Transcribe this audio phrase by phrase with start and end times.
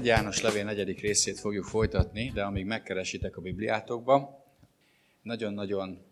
[0.00, 4.44] egy János levél negyedik részét fogjuk folytatni, de amíg megkeresitek a Bibliátokba,
[5.22, 6.02] nagyon-nagyon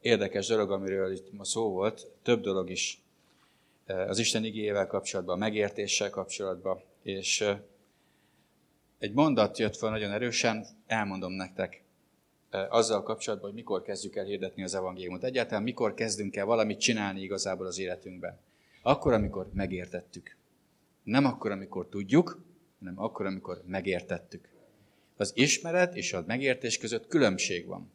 [0.00, 3.02] érdekes dolog, amiről itt ma szó volt, több dolog is
[3.86, 7.44] az Isten igényével kapcsolatban, megértéssel kapcsolatban, és
[8.98, 11.82] egy mondat jött fel nagyon erősen, elmondom nektek
[12.50, 15.24] azzal kapcsolatban, hogy mikor kezdjük el hirdetni az evangéliumot.
[15.24, 18.38] Egyáltalán mikor kezdünk el valamit csinálni igazából az életünkben.
[18.82, 20.36] Akkor, amikor megértettük.
[21.02, 22.46] Nem akkor, amikor tudjuk,
[22.78, 24.48] hanem akkor, amikor megértettük.
[25.16, 27.90] Az ismeret és a megértés között különbség van.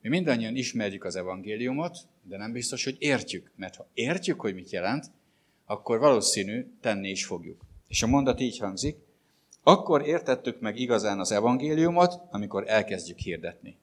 [0.00, 3.50] Mi mindannyian ismerjük az evangéliumot, de nem biztos, hogy értjük.
[3.56, 5.06] Mert ha értjük, hogy mit jelent,
[5.64, 7.60] akkor valószínű tenni is fogjuk.
[7.88, 8.96] És a mondat így hangzik,
[9.62, 13.76] akkor értettük meg igazán az evangéliumot, amikor elkezdjük hirdetni.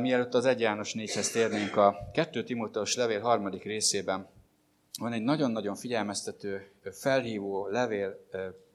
[0.00, 4.28] Mielőtt az 1 János 4-hez térnénk, a 2 Timóteus levél harmadik részében
[4.98, 8.26] van egy nagyon-nagyon figyelmeztető, felhívó levél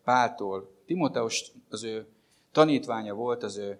[0.03, 0.71] Páltól.
[0.85, 2.07] Timóteus az ő
[2.51, 3.79] tanítványa volt, az ő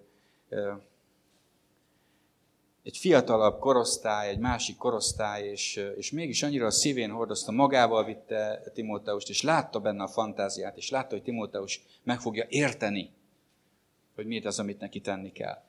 [2.84, 8.62] egy fiatalabb korosztály, egy másik korosztály, és, és mégis annyira a szívén hordozta, magával vitte
[8.74, 13.14] Timóteust, és látta benne a fantáziát, és látta, hogy Timóteus meg fogja érteni,
[14.16, 15.62] hogy mi az, amit neki tenni kell.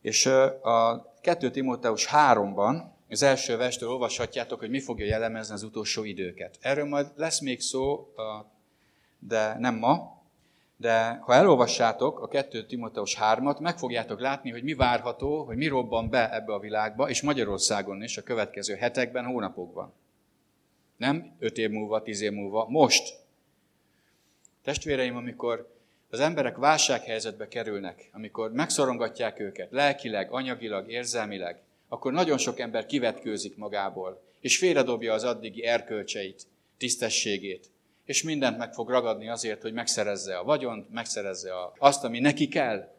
[0.00, 0.26] És
[0.62, 6.58] a 2 Timóteus 3-ban, az első verstől olvashatjátok, hogy mi fogja jellemezni az utolsó időket.
[6.60, 8.14] Erről majd lesz még szó,
[9.18, 10.22] de nem ma,
[10.76, 15.66] de ha elolvassátok a 2 Timoteus 3-at, meg fogjátok látni, hogy mi várható, hogy mi
[15.66, 19.92] robban be ebbe a világba, és Magyarországon is a következő hetekben, hónapokban.
[20.96, 23.18] Nem 5 év múlva, 10 év múlva, most.
[24.62, 25.72] Testvéreim, amikor
[26.10, 33.56] az emberek válsághelyzetbe kerülnek, amikor megszorongatják őket lelkileg, anyagilag, érzelmileg, akkor nagyon sok ember kivetkőzik
[33.56, 36.46] magából, és félredobja az addigi erkölcseit,
[36.78, 37.70] tisztességét,
[38.04, 42.92] és mindent meg fog ragadni azért, hogy megszerezze a vagyont, megszerezze azt, ami neki kell.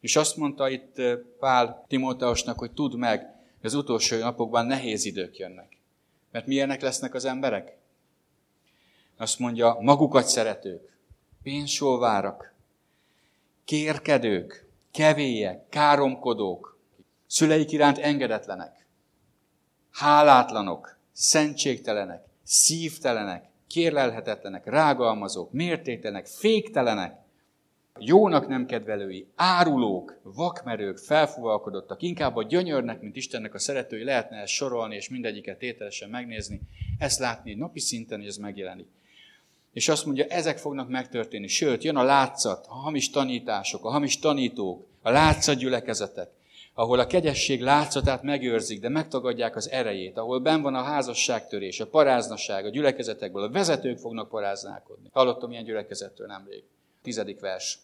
[0.00, 1.02] És azt mondta itt
[1.38, 3.20] Pál Timóteusnak, hogy tudd meg,
[3.60, 5.76] hogy az utolsó napokban nehéz idők jönnek.
[6.30, 7.76] Mert milyenek lesznek az emberek?
[9.16, 10.96] Azt mondja, magukat szeretők,
[11.42, 12.54] pénzsolvárak,
[13.64, 16.69] kérkedők, kevélyek, káromkodók,
[17.30, 18.86] szüleik iránt engedetlenek,
[19.90, 27.14] hálátlanok, szentségtelenek, szívtelenek, kérlelhetetlenek, rágalmazók, mértéktelenek, féktelenek,
[27.98, 34.52] jónak nem kedvelői, árulók, vakmerők, felfúvalkodottak, inkább a gyönyörnek, mint Istennek a szeretői, lehetne ezt
[34.52, 36.60] sorolni, és mindegyiket tételesen megnézni,
[36.98, 38.88] ezt látni napi szinten, hogy ez megjelenik.
[39.72, 41.46] És azt mondja, ezek fognak megtörténni.
[41.46, 46.38] Sőt, jön a látszat, a hamis tanítások, a hamis tanítók, a látszat gyülekezetek,
[46.80, 51.86] ahol a kegyesség látszatát megőrzik, de megtagadják az erejét, ahol ben van a házasságtörés, a
[51.86, 55.08] paráznaság, a gyülekezetekből, a vezetők fognak paráználkodni.
[55.12, 56.64] Hallottam ilyen gyülekezettől nemrég.
[57.02, 57.78] Tizedik vers.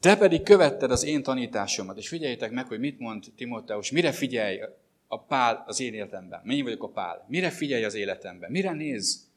[0.00, 4.60] Te pedig követted az én tanításomat, és figyeljétek meg, hogy mit mond Timóteus, mire figyelj
[5.06, 6.40] a pál az én életemben.
[6.44, 7.26] Mennyi vagyok a pál?
[7.28, 8.50] Mire figyelj az életemben?
[8.50, 9.28] Mire néz?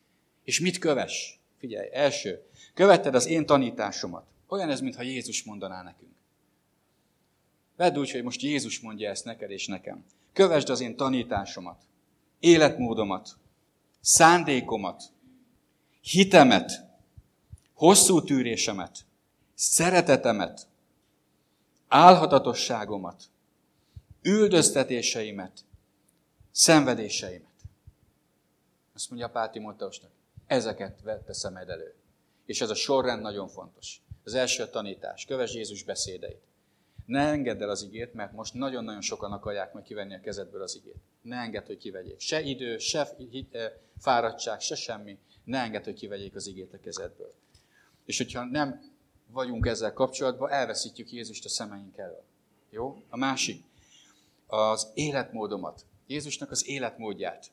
[0.43, 1.39] És mit köves?
[1.57, 2.41] Figyelj, első,
[2.73, 4.25] követted az én tanításomat.
[4.47, 6.12] Olyan ez, mintha Jézus mondaná nekünk.
[7.75, 10.06] Vedd úgy, hogy most Jézus mondja ezt neked és nekem.
[10.34, 11.81] Kövesd az én tanításomat,
[12.39, 13.38] életmódomat,
[14.01, 15.03] szándékomat,
[16.01, 16.72] hitemet,
[17.73, 19.06] hosszú tűrésemet,
[19.53, 20.67] szeretetemet,
[21.88, 23.23] álhatatosságomat,
[24.22, 25.66] üldöztetéseimet,
[26.51, 27.51] szenvedéseimet.
[28.94, 30.11] Azt mondja Pál Timóteusnak,
[30.47, 31.95] ezeket vette szemed elő.
[32.45, 34.01] És ez a sorrend nagyon fontos.
[34.23, 35.25] Az első a tanítás.
[35.25, 36.41] Kövesd Jézus beszédeit.
[37.06, 40.75] Ne engedd el az igét, mert most nagyon-nagyon sokan akarják meg kivenni a kezedből az
[40.75, 41.02] igét.
[41.22, 42.19] Ne engedd, hogy kivegyék.
[42.19, 43.16] Se idő, se
[43.52, 45.18] eh, fáradtság, se semmi.
[45.44, 47.34] Ne engedd, hogy kivegyék az igét a kezedből.
[48.06, 48.81] És hogyha nem
[49.28, 52.23] vagyunk ezzel kapcsolatban, elveszítjük Jézust a szemeink elől.
[52.70, 53.03] Jó?
[53.09, 53.64] A másik,
[54.47, 55.85] az életmódomat.
[56.08, 57.52] Jézusnak az életmódját,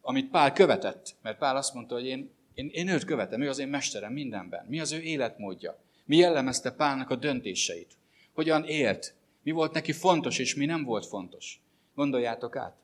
[0.00, 1.14] amit Pál követett.
[1.22, 4.66] Mert Pál azt mondta, hogy én, én, én őt követem, ő az én mesterem mindenben.
[4.66, 5.78] Mi az ő életmódja?
[6.04, 7.96] Mi jellemezte Pálnak a döntéseit?
[8.38, 11.60] Hogyan élt, mi volt neki fontos, és mi nem volt fontos.
[11.94, 12.76] Gondoljátok át,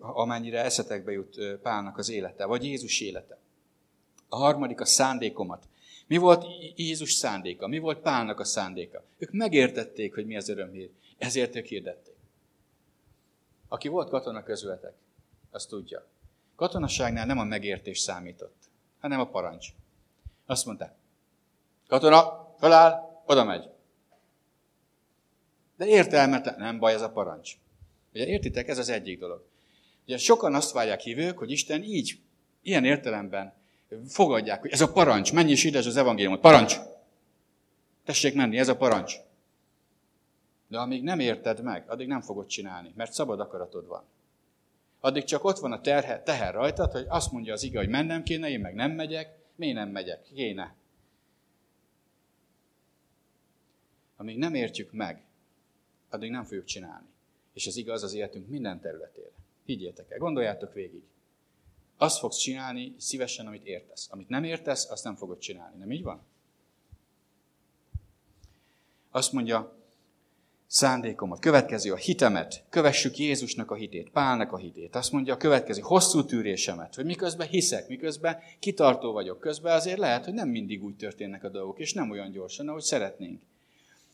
[0.00, 3.38] amennyire eszetekbe jut Pálnak az élete, vagy Jézus élete.
[4.28, 5.68] A harmadik a szándékomat.
[6.06, 6.44] Mi volt
[6.76, 7.66] Jézus szándéka?
[7.66, 9.04] Mi volt Pálnak a szándéka?
[9.18, 10.90] Ők megértették, hogy mi az örömhír.
[11.18, 12.16] Ezért ők hirdették.
[13.68, 14.94] Aki volt katona közületek,
[15.50, 16.06] azt tudja.
[16.56, 18.56] Katonaságnál nem a megértés számított,
[19.00, 19.68] hanem a parancs.
[20.46, 20.94] Azt mondták,
[21.86, 23.76] katona, feláll, oda megy.
[25.78, 27.52] De értelmetlen, nem baj ez a parancs.
[28.14, 29.44] Ugye értitek, ez az egyik dolog.
[30.06, 32.18] Ugye sokan azt várják hívők, hogy Isten így,
[32.62, 33.52] ilyen értelemben
[34.06, 36.40] fogadják, hogy ez a parancs, menj is ide az evangéliumot.
[36.40, 36.76] Parancs!
[38.04, 39.14] Tessék menni, ez a parancs.
[40.68, 44.04] De amíg nem érted meg, addig nem fogod csinálni, mert szabad akaratod van.
[45.00, 48.22] Addig csak ott van a terhe, teher rajtad, hogy azt mondja az ige, hogy mennem
[48.22, 50.22] kéne, én meg nem megyek, miért nem megyek?
[50.22, 50.74] Kéne.
[54.16, 55.22] Amíg nem értjük meg,
[56.10, 57.06] addig nem fogjuk csinálni.
[57.52, 59.30] És ez igaz az életünk minden területére.
[59.64, 61.02] Higgyétek el, gondoljátok végig.
[61.96, 64.08] Azt fogsz csinálni szívesen, amit értesz.
[64.10, 65.78] Amit nem értesz, azt nem fogod csinálni.
[65.78, 66.22] Nem így van?
[69.10, 69.78] Azt mondja,
[70.66, 74.96] szándékomat, következő a hitemet, kövessük Jézusnak a hitét, Pálnak a hitét.
[74.96, 80.24] Azt mondja a következő, hosszú tűrésemet, hogy miközben hiszek, miközben kitartó vagyok, közben azért lehet,
[80.24, 83.42] hogy nem mindig úgy történnek a dolgok, és nem olyan gyorsan, ahogy szeretnénk.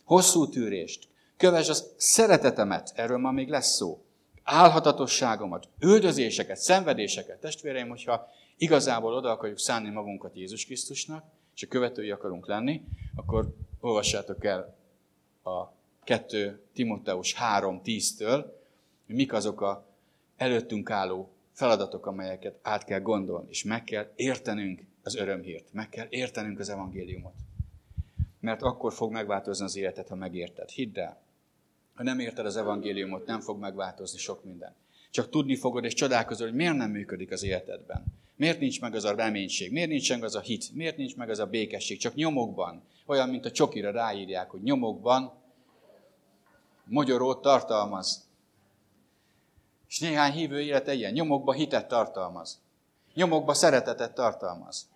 [0.05, 4.05] Hosszú tűrést, kövess az szeretetemet, erről ma még lesz szó,
[4.43, 7.41] álhatatosságomat, üldözéseket, szenvedéseket.
[7.41, 12.83] Testvéreim, hogyha igazából oda akarjuk szánni magunkat Jézus Krisztusnak, és a követői akarunk lenni,
[13.15, 14.77] akkor olvassátok el
[15.43, 15.73] a
[16.05, 18.45] 2 Timoteus 3.10-től,
[19.07, 19.87] hogy mik azok a
[20.37, 26.07] előttünk álló feladatok, amelyeket át kell gondolni, és meg kell értenünk az örömhírt, meg kell
[26.09, 27.35] értenünk az evangéliumot.
[28.41, 30.69] Mert akkor fog megváltozni az életed, ha megérted.
[30.69, 31.24] Hidd el,
[31.95, 34.75] ha nem érted az evangéliumot, nem fog megváltozni sok minden.
[35.11, 38.05] Csak tudni fogod és csodálkozol, hogy miért nem működik az életedben.
[38.37, 41.31] Miért nincs meg az a reménység, miért nincs meg az a hit, miért nincs meg
[41.31, 42.83] az a békesség, csak nyomokban.
[43.07, 45.33] Olyan, mint a csokira ráírják, hogy nyomokban
[46.85, 48.29] magyarót tartalmaz.
[49.89, 52.61] És néhány hívő élete ilyen, nyomokba hitet tartalmaz.
[53.15, 54.89] Nyomokba szeretetet tartalmaz.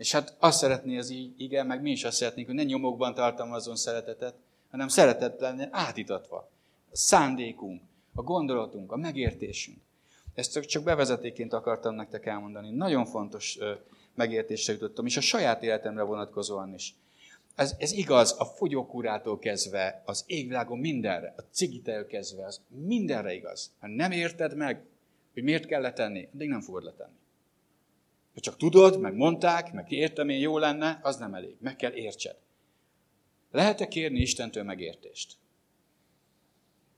[0.00, 3.76] És hát azt szeretné az igen, meg mi is azt szeretnénk, hogy ne nyomokban tartalmazzon
[3.76, 4.34] szeretetet,
[4.70, 6.50] hanem szeretet lenne átítatva.
[6.90, 7.82] A szándékunk,
[8.14, 9.78] a gondolatunk, a megértésünk.
[10.34, 12.70] Ezt csak bevezetéként akartam nektek elmondani.
[12.70, 13.58] Nagyon fontos
[14.14, 16.94] megértésre jutottam, és a saját életemre vonatkozóan is.
[17.54, 23.70] Ez, ez igaz a fogyókúrától kezdve, az égvilágon mindenre, a cigitől kezdve, az mindenre igaz.
[23.80, 24.84] Ha nem érted meg,
[25.32, 27.18] hogy miért kell letenni, addig nem fogod letenni.
[28.34, 31.56] Ha csak tudod, meg mondták, meg értem én, jó lenne, az nem elég.
[31.60, 32.36] Meg kell értsed.
[33.50, 35.36] Lehet-e kérni Istentől megértést?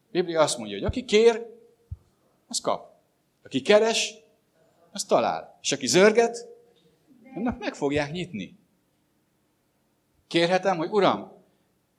[0.06, 1.46] A Biblia azt mondja, hogy aki kér,
[2.48, 2.92] az kap.
[3.42, 4.14] Aki keres,
[4.90, 5.58] az talál.
[5.62, 6.48] És aki zörget,
[7.34, 8.58] annak meg fogják nyitni.
[10.26, 11.32] Kérhetem, hogy Uram,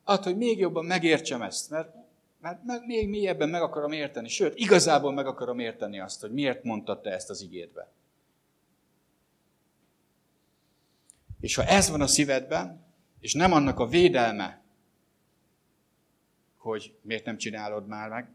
[0.04, 1.96] add, hogy még jobban megértsem ezt, mert,
[2.42, 4.28] mert, mert még mélyebben meg akarom érteni.
[4.28, 7.92] Sőt, igazából meg akarom érteni azt, hogy miért mondtad te ezt az igédbe.
[11.44, 12.86] És ha ez van a szívedben,
[13.20, 14.62] és nem annak a védelme,
[16.58, 18.30] hogy miért nem csinálod már meg,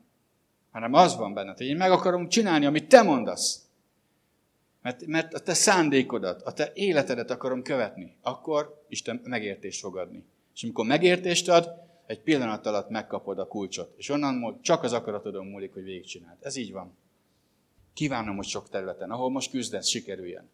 [0.71, 3.69] hanem az van benned, hogy én meg akarom csinálni, amit te mondasz.
[4.83, 10.25] Mert, mert a te szándékodat, a te életedet akarom követni, akkor Isten megértést fog adni.
[10.55, 11.69] És amikor megértést ad,
[12.07, 13.95] egy pillanat alatt megkapod a kulcsot.
[13.97, 16.37] És onnan csak az akaratodon múlik, hogy végigcsináld.
[16.41, 16.97] Ez így van.
[17.93, 20.51] Kívánom, hogy sok területen, ahol most küzdesz, sikerüljen.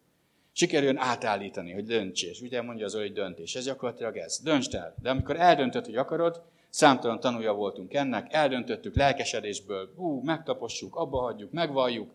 [0.57, 2.41] Sikerüljön átállítani, hogy döntsés.
[2.41, 3.55] Ugye mondja az hogy döntés.
[3.55, 4.39] Ez gyakorlatilag ez.
[4.43, 4.95] Döntsd el.
[5.01, 11.51] De amikor eldöntöd, hogy akarod, számtalan tanulja voltunk ennek, eldöntöttük lelkesedésből, hú, megtapossuk, abba hagyjuk,
[11.51, 12.11] megvalljuk,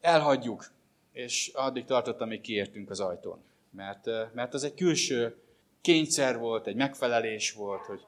[0.00, 0.70] elhagyjuk,
[1.12, 3.42] és addig tartott, amíg kiértünk az ajtón.
[3.70, 5.36] Mert, mert az egy külső
[5.80, 8.00] kényszer volt, egy megfelelés volt, hogy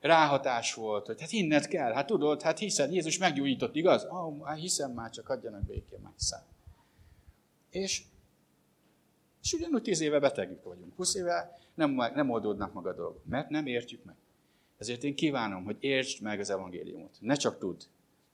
[0.00, 4.04] ráhatás volt, hogy hát hinned kell, hát tudod, hát hiszed, Jézus meggyógyított, igaz?
[4.04, 6.40] Ó, oh, hiszem már, csak adjanak békén, hiszem.
[7.70, 8.02] És,
[9.44, 13.48] és ugyanúgy tíz éve betegük vagyunk, húsz éve nem, nem oldódnak meg a dolgok, mert
[13.48, 14.14] nem értjük meg.
[14.78, 17.16] Ezért én kívánom, hogy értsd meg az evangéliumot.
[17.20, 17.80] Ne csak tudd,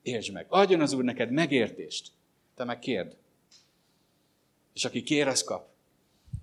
[0.03, 0.47] értsd meg.
[0.49, 2.11] Adjon az Úr neked megértést.
[2.55, 3.17] Te meg kérd.
[4.75, 5.69] És aki kér, az kap.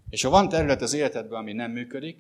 [0.10, 2.18] És ha van terület az életedben, ami nem működik,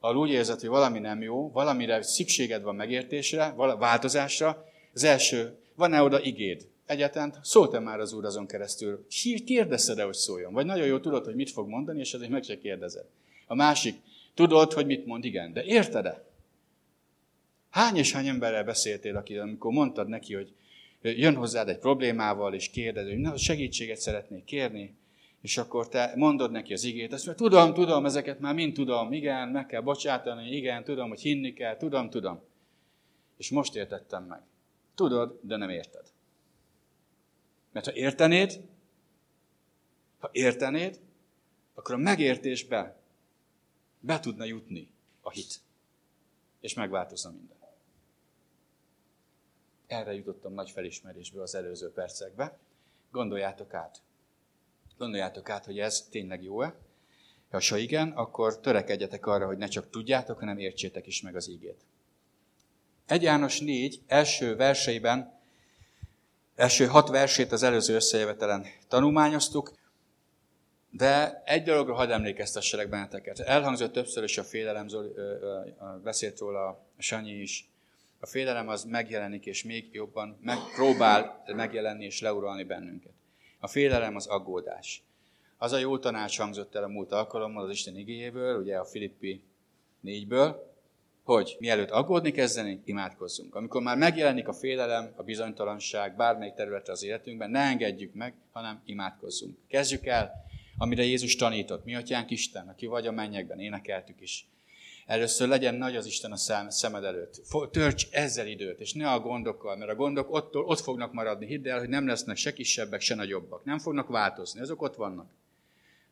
[0.00, 6.02] ha úgy érzed, hogy valami nem jó, valamire szükséged van megértésre, változásra, az első, van-e
[6.02, 6.68] oda igéd?
[6.86, 9.06] Egyáltalán szólt-e már az Úr azon keresztül?
[9.44, 10.52] Kérdezted-e, hogy szóljon?
[10.52, 13.04] Vagy nagyon jó tudod, hogy mit fog mondani, és ezért meg se kérdezed.
[13.46, 13.96] A másik,
[14.34, 16.24] tudod, hogy mit mond, igen, de érted-e?
[17.70, 20.52] Hány és hány emberrel beszéltél, aki, amikor mondtad neki, hogy
[21.02, 24.94] jön hozzád egy problémával, és kérdez, hogy na, segítséget szeretnék kérni,
[25.40, 29.12] és akkor te mondod neki az igét, azt mondja, tudom, tudom, ezeket már mind tudom,
[29.12, 32.40] igen, meg kell bocsátani, igen, tudom, hogy hinni kell, tudom, tudom.
[33.36, 34.40] És most értettem meg.
[34.94, 36.04] Tudod, de nem érted.
[37.76, 38.60] Mert ha értenéd,
[40.18, 41.00] ha értenéd,
[41.74, 42.96] akkor a megértésbe
[44.00, 44.90] be tudna jutni
[45.20, 45.60] a hit.
[46.60, 47.56] És megváltozna minden.
[49.86, 52.58] Erre jutottam nagy felismerésből az előző percekbe.
[53.10, 54.02] Gondoljátok át.
[54.98, 56.74] Gondoljátok át, hogy ez tényleg jó-e?
[57.50, 61.84] Ha igen, akkor törekedjetek arra, hogy ne csak tudjátok, hanem értsétek is meg az ígét.
[63.06, 65.35] 1 János 4 első verseiben,
[66.56, 69.72] első hat versét az előző összejövetelen tanulmányoztuk,
[70.90, 73.38] de egy dologra hadd emlékeztesselek benneteket.
[73.38, 75.08] Elhangzott többször is a félelem, Zoli,
[76.02, 77.68] beszélt róla a Sanyi is.
[78.20, 83.12] A félelem az megjelenik, és még jobban megpróbál megjelenni és leuralni bennünket.
[83.58, 85.02] A félelem az aggódás.
[85.58, 89.42] Az a jó tanács hangzott el a múlt alkalommal az Isten igényéből, ugye a Filippi
[90.04, 90.56] 4-ből,
[91.26, 93.54] hogy mielőtt aggódni kezdeni, imádkozzunk.
[93.54, 98.80] Amikor már megjelenik a félelem, a bizonytalanság bármelyik területre az életünkben, ne engedjük meg, hanem
[98.84, 99.56] imádkozzunk.
[99.68, 100.32] Kezdjük el,
[100.78, 101.84] amire Jézus tanított.
[101.84, 104.48] Mi atyánk Isten, aki vagy a mennyekben, énekeltük is.
[105.06, 107.42] Először legyen nagy az Isten a szemed előtt.
[107.70, 111.46] Törts ezzel időt, és ne a gondokkal, mert a gondok ott, ott fognak maradni.
[111.46, 113.64] Hidd el, hogy nem lesznek se kisebbek, se nagyobbak.
[113.64, 115.30] Nem fognak változni, azok ott vannak.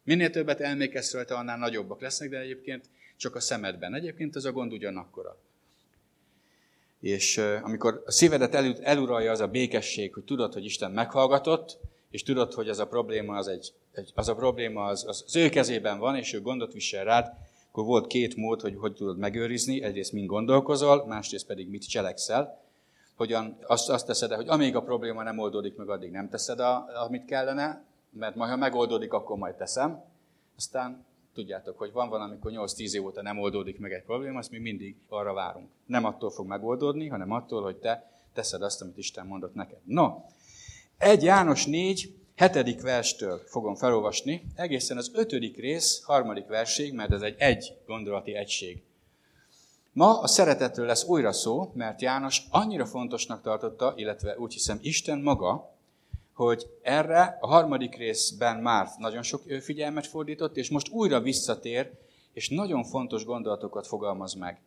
[0.05, 3.95] Minél többet elmékezz rajta, annál nagyobbak lesznek, de egyébként csak a szemedben.
[3.95, 5.37] Egyébként ez a gond ugyanakkora.
[7.01, 11.79] És amikor a szívedet el, eluralja az a békesség, hogy tudod, hogy Isten meghallgatott,
[12.11, 15.37] és tudod, hogy az a probléma az, egy, egy, az, a probléma az, az, az
[15.37, 17.33] ő kezében van, és ő gondot visel rád,
[17.71, 19.83] akkor volt két mód, hogy hogy tudod megőrizni.
[19.83, 22.63] Egyrészt mind gondolkozol, másrészt pedig mit cselekszel.
[23.15, 26.87] Hogyan azt, azt teszed hogy amíg a probléma nem oldódik meg, addig nem teszed, a,
[27.05, 30.05] amit kellene, mert majd ha megoldódik, akkor majd teszem.
[30.57, 31.05] Aztán
[31.35, 34.97] tudjátok, hogy van valamikor 8-10 év óta nem oldódik meg egy probléma, azt mi mindig
[35.09, 35.69] arra várunk.
[35.87, 39.79] Nem attól fog megoldódni, hanem attól, hogy te teszed azt, amit Isten mondott neked.
[39.85, 40.15] No,
[40.99, 47.23] egy János 4, hetedik verstől fogom felolvasni, egészen az ötödik rész, harmadik versig, mert ez
[47.23, 48.83] egy egy gondolati egység.
[49.93, 55.19] Ma a szeretetről lesz újra szó, mert János annyira fontosnak tartotta, illetve úgy hiszem Isten
[55.19, 55.74] maga,
[56.35, 61.91] hogy erre a harmadik részben már nagyon sok figyelmet fordított, és most újra visszatér,
[62.33, 64.61] és nagyon fontos gondolatokat fogalmaz meg.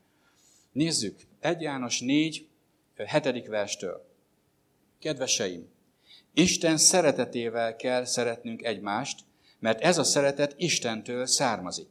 [0.72, 2.48] Nézzük, 1 János 4,
[2.96, 3.48] 7.
[3.48, 4.06] verstől.
[5.00, 5.70] Kedveseim,
[6.34, 9.20] Isten szeretetével kell szeretnünk egymást,
[9.60, 11.88] mert ez a szeretet Istentől származik.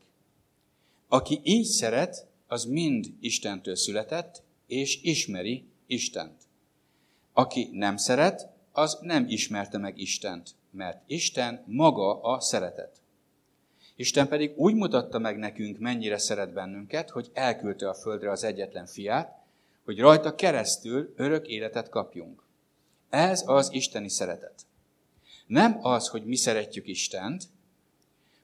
[1.09, 6.43] Aki így szeret, az mind Istentől született, és ismeri Istent.
[7.33, 13.01] Aki nem szeret, az nem ismerte meg Istent, mert Isten maga a szeretet.
[13.97, 18.87] Isten pedig úgy mutatta meg nekünk, mennyire szeret bennünket, hogy elküldte a földre az egyetlen
[18.87, 19.35] fiát,
[19.85, 22.43] hogy rajta keresztül örök életet kapjunk.
[23.11, 24.67] Ez az isteni szeretet.
[25.47, 27.45] Nem az, hogy mi szeretjük Istent,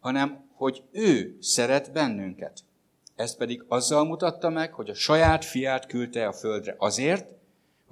[0.01, 2.61] hanem hogy ő szeret bennünket.
[3.17, 7.35] Ezt pedig azzal mutatta meg, hogy a saját fiát küldte a földre azért,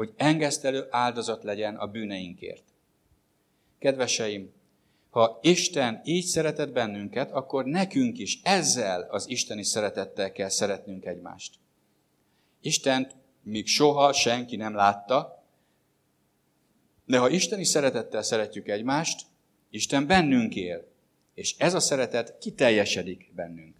[0.00, 2.62] hogy engesztelő áldozat legyen a bűneinkért.
[3.78, 4.52] Kedveseim,
[5.10, 11.54] ha Isten így szeretett bennünket, akkor nekünk is ezzel az isteni szeretettel kell szeretnünk egymást.
[12.60, 15.44] Istent még soha senki nem látta,
[17.04, 19.26] de ha isteni szeretettel szeretjük egymást,
[19.70, 20.88] Isten bennünk él,
[21.34, 23.76] és ez a szeretet kiteljesedik bennünk.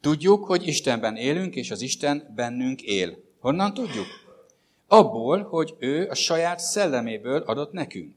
[0.00, 3.22] Tudjuk, hogy Istenben élünk, és az Isten bennünk él.
[3.38, 4.23] Honnan tudjuk?
[4.86, 8.16] Abból, hogy ő a saját szelleméből adott nekünk.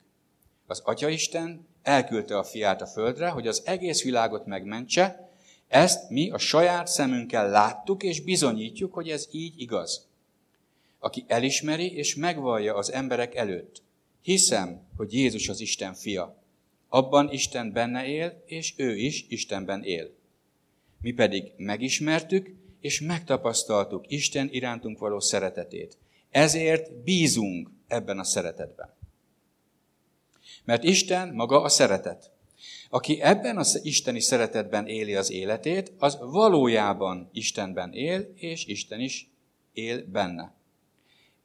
[0.68, 5.30] Az Atya Isten elküldte a fiát a földre, hogy az egész világot megmentse,
[5.68, 10.08] ezt mi a saját szemünkkel láttuk, és bizonyítjuk, hogy ez így igaz.
[11.00, 13.82] Aki elismeri és megvallja az emberek előtt,
[14.22, 16.36] hiszem, hogy Jézus az Isten fia.
[16.90, 20.10] Abban Isten benne él, és ő is Istenben él.
[21.02, 25.98] Mi pedig megismertük, és megtapasztaltuk Isten irántunk való szeretetét.
[26.32, 28.96] Ezért bízunk ebben a szeretetben.
[30.66, 32.32] Mert Isten maga a szeretet.
[32.90, 39.30] Aki ebben az isteni szeretetben éli az életét, az valójában Istenben él, és Isten is
[39.74, 40.56] él benne.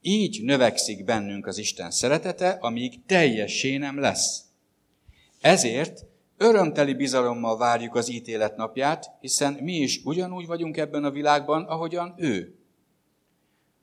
[0.00, 4.44] Így növekszik bennünk az Isten szeretete, amíg teljessé nem lesz.
[5.40, 6.04] Ezért
[6.36, 12.14] örömteli bizalommal várjuk az ítélet napját, hiszen mi is ugyanúgy vagyunk ebben a világban, ahogyan
[12.16, 12.61] ő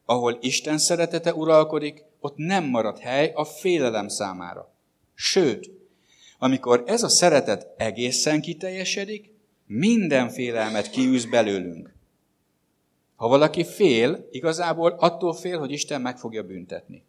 [0.10, 4.74] ahol Isten szeretete uralkodik, ott nem marad hely a félelem számára.
[5.14, 5.72] Sőt,
[6.40, 9.34] amikor ez a szeretet egészen kiteljesedik,
[9.66, 11.94] minden félelmet kiűz belőlünk.
[13.16, 17.04] Ha valaki fél, igazából attól fél, hogy Isten meg fogja büntetni.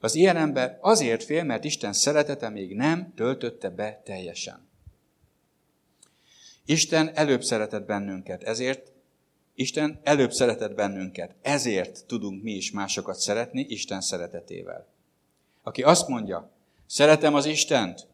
[0.00, 4.68] Az ilyen ember azért fél, mert Isten szeretete még nem töltötte be teljesen.
[6.64, 8.91] Isten előbb szeretett bennünket, ezért
[9.54, 14.86] Isten előbb szeretett bennünket, ezért tudunk mi is másokat szeretni Isten szeretetével.
[15.62, 16.50] Aki azt mondja,
[16.86, 18.06] szeretem az Istent,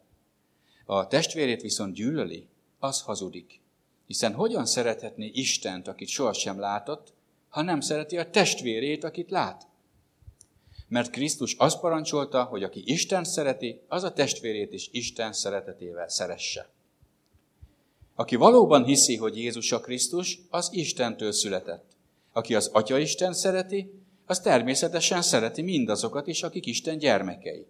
[0.84, 3.60] a testvérét viszont gyűlöli, az hazudik.
[4.06, 7.12] Hiszen hogyan szerethetné Istent, akit sohasem látott,
[7.48, 9.66] ha nem szereti a testvérét, akit lát?
[10.88, 16.68] Mert Krisztus azt parancsolta, hogy aki Isten szereti, az a testvérét is Isten szeretetével szeresse.
[18.18, 21.84] Aki valóban hiszi, hogy Jézus a Krisztus, az Istentől született.
[22.32, 23.92] Aki az Atya Isten szereti,
[24.26, 27.66] az természetesen szereti mindazokat is, akik Isten gyermekei.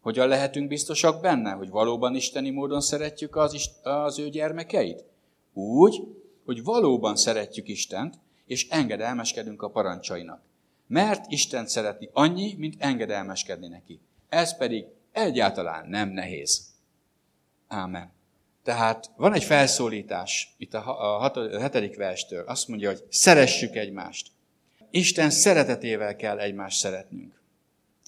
[0.00, 5.04] Hogyan lehetünk biztosak benne, hogy valóban isteni módon szeretjük az, az ő gyermekeit?
[5.52, 6.02] Úgy,
[6.44, 8.14] hogy valóban szeretjük Istent,
[8.46, 10.42] és engedelmeskedünk a parancsainak.
[10.86, 14.00] Mert Isten szeretni annyi, mint engedelmeskedni neki.
[14.28, 16.66] Ez pedig egyáltalán nem nehéz.
[17.68, 18.12] Ámen.
[18.64, 22.44] Tehát van egy felszólítás itt a, a, a hetedik verstől.
[22.46, 24.30] Azt mondja, hogy szeressük egymást.
[24.90, 27.40] Isten szeretetével kell egymást szeretnünk.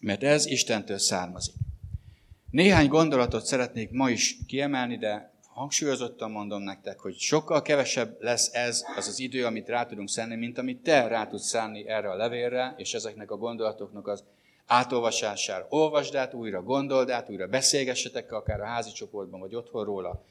[0.03, 1.55] Mert ez Istentől származik.
[2.51, 8.85] Néhány gondolatot szeretnék ma is kiemelni, de hangsúlyozottan mondom nektek, hogy sokkal kevesebb lesz ez
[8.97, 12.17] az az idő, amit rá tudunk szenni, mint amit te rá tudsz szánni erre a
[12.17, 14.25] levélre, és ezeknek a gondolatoknak az
[14.67, 15.67] átolvasására.
[15.69, 20.25] Olvasd át újra, gondold át újra, beszélgessetek akár a házi csoportban, vagy otthon róla.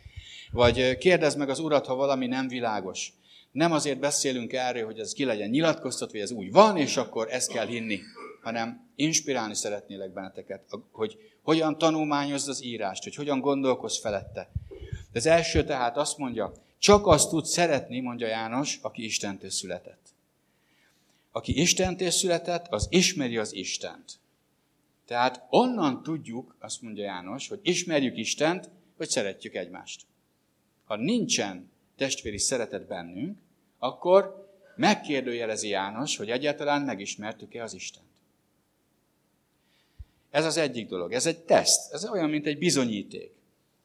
[0.52, 3.14] Vagy kérdezd meg az urat, ha valami nem világos.
[3.52, 7.28] Nem azért beszélünk erről, hogy ez ki legyen nyilatkoztatva, hogy ez úgy van, és akkor
[7.32, 8.00] ezt kell hinni,
[8.42, 10.62] hanem inspirálni szeretnélek benneteket,
[10.92, 14.50] hogy hogyan tanulmányozd az írást, hogy hogyan gondolkozz felette.
[15.12, 20.14] De az első tehát azt mondja, csak azt tud szeretni, mondja János, aki Istentől született.
[21.32, 24.20] Aki Istentől született, az ismeri az Istent.
[25.06, 30.02] Tehát onnan tudjuk, azt mondja János, hogy ismerjük Istent, hogy szeretjük egymást.
[30.86, 33.38] Ha nincsen testvéri szeretet bennünk,
[33.78, 38.06] akkor megkérdőjelezi János, hogy egyáltalán megismertük-e az Istent.
[40.30, 41.14] Ez az egyik dolog.
[41.14, 41.94] Ez egy teszt.
[41.94, 43.34] Ez olyan, mint egy bizonyíték.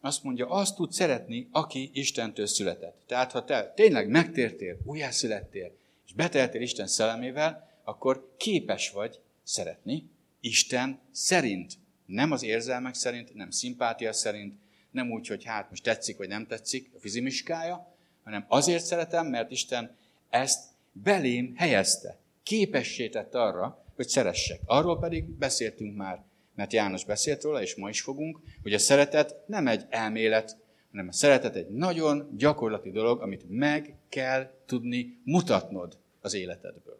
[0.00, 3.02] Azt mondja, azt tud szeretni, aki Istentől született.
[3.06, 5.72] Tehát, ha te tényleg megtértél, újjászülettél,
[6.06, 10.10] és beteltél Isten szellemével, akkor képes vagy szeretni
[10.40, 11.72] Isten szerint.
[12.06, 14.54] Nem az érzelmek szerint, nem szimpátia szerint,
[14.90, 19.50] nem úgy, hogy hát most tetszik vagy nem tetszik a fizimiskája, hanem azért szeretem, mert
[19.50, 19.96] Isten
[20.30, 22.18] ezt belém helyezte.
[22.42, 24.60] Képessé tett arra, hogy szeressek.
[24.64, 26.22] Arról pedig beszéltünk már
[26.60, 30.56] mert János beszélt róla, és ma is fogunk, hogy a szeretet nem egy elmélet,
[30.90, 36.98] hanem a szeretet egy nagyon gyakorlati dolog, amit meg kell tudni mutatnod az életedből.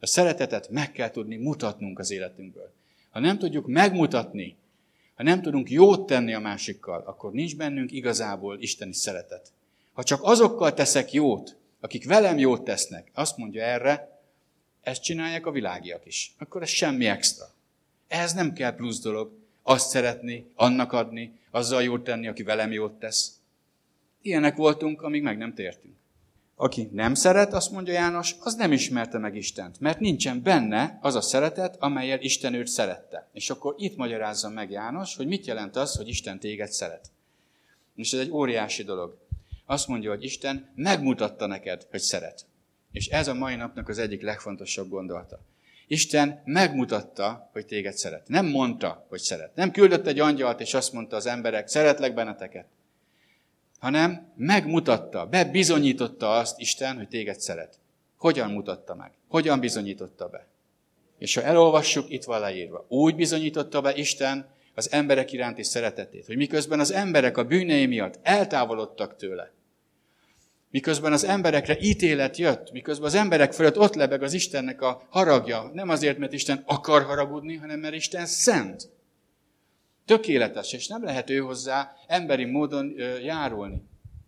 [0.00, 2.72] A szeretetet meg kell tudni mutatnunk az életünkből.
[3.10, 4.56] Ha nem tudjuk megmutatni,
[5.14, 9.52] ha nem tudunk jót tenni a másikkal, akkor nincs bennünk igazából isteni szeretet.
[9.92, 14.20] Ha csak azokkal teszek jót, akik velem jót tesznek, azt mondja erre,
[14.82, 16.34] ezt csinálják a világiak is.
[16.38, 17.44] Akkor ez semmi extra.
[18.08, 19.32] Ehhez nem kell plusz dolog.
[19.62, 23.40] Azt szeretni, annak adni, azzal jót tenni, aki velem jót tesz.
[24.22, 25.94] Ilyenek voltunk, amíg meg nem tértünk.
[26.62, 31.14] Aki nem szeret, azt mondja János, az nem ismerte meg Istent, mert nincsen benne az
[31.14, 33.28] a szeretet, amelyel Isten őt szerette.
[33.32, 37.10] És akkor itt magyarázza meg János, hogy mit jelent az, hogy Isten téged szeret.
[37.96, 39.16] És ez egy óriási dolog.
[39.66, 42.44] Azt mondja, hogy Isten megmutatta neked, hogy szeret.
[42.92, 45.40] És ez a mai napnak az egyik legfontosabb gondolata.
[45.86, 48.28] Isten megmutatta, hogy téged szeret.
[48.28, 49.54] Nem mondta, hogy szeret.
[49.54, 52.66] Nem küldött egy angyalt, és azt mondta az emberek, szeretlek benneteket.
[53.82, 57.78] Hanem megmutatta, bebizonyította azt Isten, hogy téged szeret.
[58.16, 59.10] Hogyan mutatta meg?
[59.28, 60.46] Hogyan bizonyította be?
[61.18, 62.84] És ha elolvassuk, itt van leírva.
[62.88, 68.18] Úgy bizonyította be Isten az emberek iránti szeretetét, hogy miközben az emberek a bűnei miatt
[68.22, 69.52] eltávolodtak tőle,
[70.70, 75.70] Miközben az emberekre ítélet jött, miközben az emberek fölött ott lebeg az Istennek a haragja,
[75.72, 78.88] nem azért, mert Isten akar haragudni, hanem mert Isten szent.
[80.04, 83.82] Tökéletes, és nem lehet ő hozzá emberi módon járulni.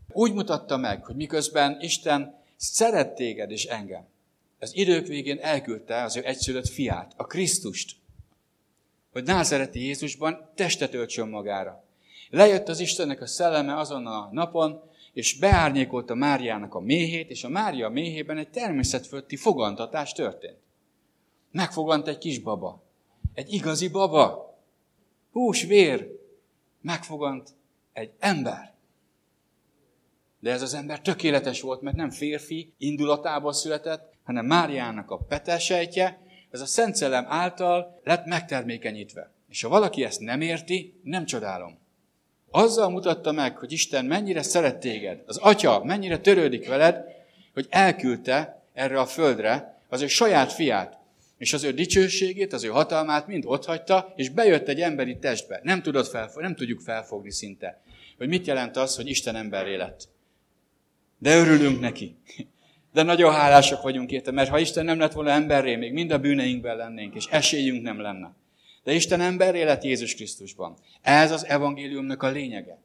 [0.09, 4.07] Úgy mutatta meg, hogy miközben Isten szeret téged és engem,
[4.59, 7.97] az idők végén elküldte az ő egyszülött fiát, a Krisztust,
[9.13, 11.85] hogy názereti Jézusban testet öltsön magára.
[12.31, 14.83] Lejött az Istennek a szelleme azon a napon,
[15.13, 20.59] és beárnyékolta Máriának a méhét, és a Mária méhében egy természetfölti fogantatás történt.
[21.51, 22.83] Megfogant egy kis baba.
[23.35, 24.54] Egy igazi baba.
[25.35, 26.09] Hús, vér.
[26.81, 27.49] Megfogant
[27.92, 28.73] egy ember.
[30.40, 36.20] De ez az ember tökéletes volt, mert nem férfi indulatából született, hanem Máriának a petesejtje,
[36.51, 39.33] ez a Szent Szellem által lett megtermékenyítve.
[39.49, 41.79] És ha valaki ezt nem érti, nem csodálom.
[42.51, 47.05] Azzal mutatta meg, hogy Isten mennyire szeret téged, az Atya mennyire törődik veled,
[47.55, 50.99] hogy elküldte erre a földre az ő saját fiát.
[51.38, 55.61] És az ő dicsőségét, az ő hatalmát mind otthagyta, és bejött egy emberi testbe.
[55.62, 57.83] Nem, tudod felfog, nem tudjuk felfogni szinte,
[58.16, 60.09] hogy mit jelent az, hogy Isten emberré lett.
[61.18, 62.16] De örülünk neki.
[62.92, 66.18] De nagyon hálásak vagyunk érte, mert ha Isten nem lett volna emberré, még mind a
[66.18, 68.35] bűneinkben lennénk, és esélyünk nem lenne.
[68.85, 70.77] De Isten emberré lett Jézus Krisztusban.
[71.03, 72.79] Ez az evangéliumnak a lényege.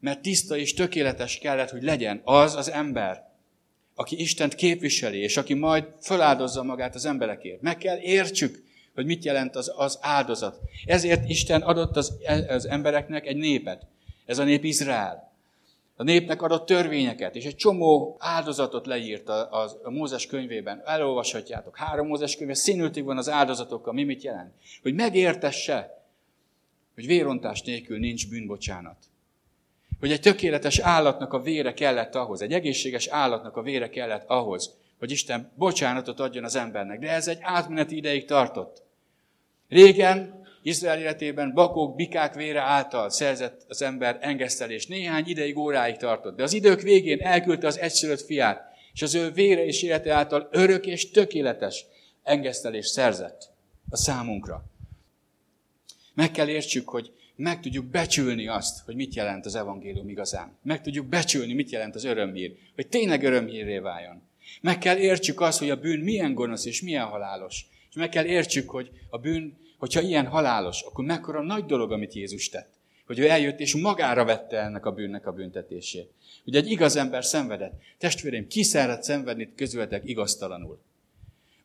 [0.00, 3.35] Mert tiszta és tökéletes kellett, hogy legyen az az ember,
[3.98, 7.60] aki Istent képviseli, és aki majd feláldozza magát az emberekért.
[7.60, 10.60] Meg kell értsük, hogy mit jelent az, az áldozat.
[10.84, 13.86] Ezért Isten adott az, az embereknek egy népet.
[14.26, 15.32] Ez a nép Izrael.
[15.96, 20.82] A népnek adott törvényeket, és egy csomó áldozatot leírt a, a, a Mózes könyvében.
[20.84, 21.76] Elolvashatjátok.
[21.76, 23.92] Három Mózes könyve színültig van az áldozatokkal.
[23.92, 24.52] Mi mit jelent?
[24.82, 26.04] Hogy megértesse,
[26.94, 28.96] hogy vérontás nélkül nincs bűnbocsánat.
[30.00, 34.74] Hogy egy tökéletes állatnak a vére kellett ahhoz, egy egészséges állatnak a vére kellett ahhoz,
[34.98, 36.98] hogy Isten bocsánatot adjon az embernek.
[36.98, 38.82] De ez egy átmeneti ideig tartott.
[39.68, 44.86] Régen, Izrael életében bakók, bikák vére által szerzett az ember engesztelés.
[44.86, 46.36] Néhány ideig, óráig tartott.
[46.36, 50.48] De az idők végén elküldte az egyszülött fiát, és az ő vére és élete által
[50.52, 51.84] örök és tökéletes
[52.22, 53.50] engesztelés szerzett
[53.90, 54.64] a számunkra.
[56.14, 60.56] Meg kell értsük, hogy meg tudjuk becsülni azt, hogy mit jelent az evangélium igazán.
[60.62, 64.22] Meg tudjuk becsülni, mit jelent az örömhír, hogy tényleg örömhírré váljon.
[64.60, 67.66] Meg kell értsük azt, hogy a bűn milyen gonosz és milyen halálos.
[67.90, 72.14] És meg kell értsük, hogy a bűn, hogyha ilyen halálos, akkor mekkora nagy dolog, amit
[72.14, 72.74] Jézus tett.
[73.06, 76.10] Hogy ő eljött és magára vette ennek a bűnnek a büntetését.
[76.44, 77.80] Hogy egy igaz ember szenvedett.
[77.98, 80.80] Testvérem, ki szeret szenvedni közületek igaztalanul?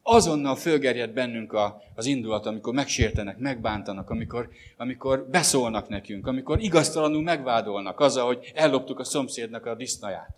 [0.04, 7.22] Azonnal fölgerjed bennünk a, az indulat, amikor megsértenek, megbántanak, amikor, amikor beszólnak nekünk, amikor igaztalanul
[7.22, 10.36] megvádolnak azzal, hogy elloptuk a szomszédnak a disznaját.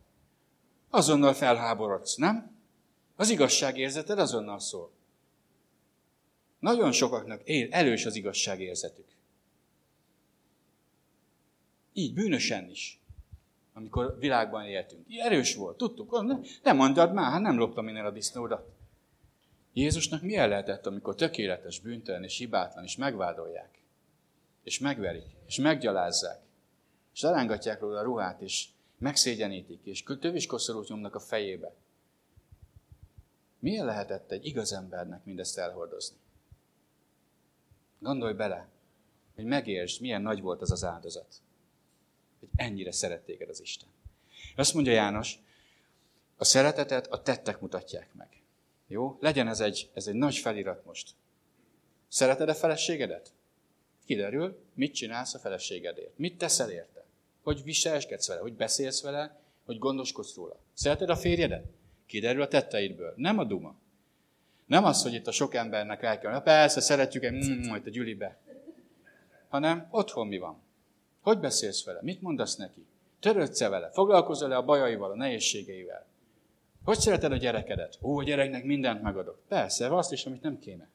[0.90, 2.52] Azonnal felháborodsz, nem?
[3.16, 4.92] Az igazságérzeted azonnal szól.
[6.60, 9.06] Nagyon sokaknak él, elős az igazságérzetük.
[11.94, 13.00] Így bűnösen is,
[13.74, 15.06] amikor világban éltünk.
[15.18, 16.26] Erős volt, tudtuk,
[16.64, 18.74] nem mondjad már, hát nem loptam én el a disznódat.
[19.74, 23.82] Jézusnak milyen lehetett, amikor tökéletes, bűntelen és hibátlan, és megvádolják,
[24.64, 26.42] és megverik, és meggyalázzák,
[27.14, 31.74] és lerángatják róla a ruhát, és megszégyenítik, és töviskoszorút nyomnak a fejébe.
[33.60, 36.18] Milyen lehetett egy igaz embernek mindezt elhordozni?
[38.00, 38.68] Gondolj bele,
[39.36, 41.42] hogy megértsd, milyen nagy volt az az áldozat.
[42.40, 43.90] Hogy ennyire szeret téged az Isten.
[44.56, 45.40] Azt mondja János,
[46.38, 48.43] a szeretetet a tettek mutatják meg.
[48.94, 49.18] Jó?
[49.20, 51.10] Legyen ez egy, ez egy nagy felirat most.
[52.08, 53.32] Szereted a feleségedet?
[54.06, 56.18] Kiderül, mit csinálsz a feleségedért.
[56.18, 57.06] Mit teszel érte?
[57.44, 60.60] Hogy viselkedsz vele, hogy beszélsz vele, hogy gondoskodsz róla.
[60.74, 61.66] Szereted a férjedet?
[62.06, 63.14] Kiderül a tetteidből.
[63.16, 63.76] Nem a duma.
[64.66, 66.42] Nem az, hogy itt a sok embernek el kell.
[66.42, 68.38] Persze, szeretjük egy mm, majd a gyülibe.
[69.48, 70.62] Hanem otthon mi van.
[71.22, 72.00] Hogy beszélsz vele?
[72.02, 72.86] Mit mondasz neki?
[73.20, 73.90] Törődsz vele?
[73.94, 76.12] Foglalkozol-e a bajaival, a nehézségeivel?
[76.84, 77.98] Hogy szereted a gyerekedet?
[78.02, 79.40] Ó, a gyereknek mindent megadok.
[79.48, 80.90] Persze, azt is, amit nem kéne.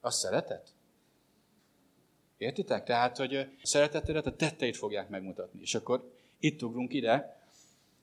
[0.00, 0.62] Azt szereted?
[2.36, 2.84] Értitek?
[2.84, 5.60] Tehát, hogy a szeretetedet a tetteit fogják megmutatni.
[5.60, 7.40] És akkor itt ugrunk ide,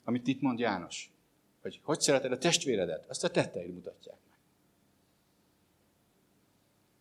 [0.04, 1.12] amit itt mond János.
[1.62, 3.06] Hogy hogy szereted a testvéredet?
[3.08, 4.38] Azt a tetteid mutatják meg.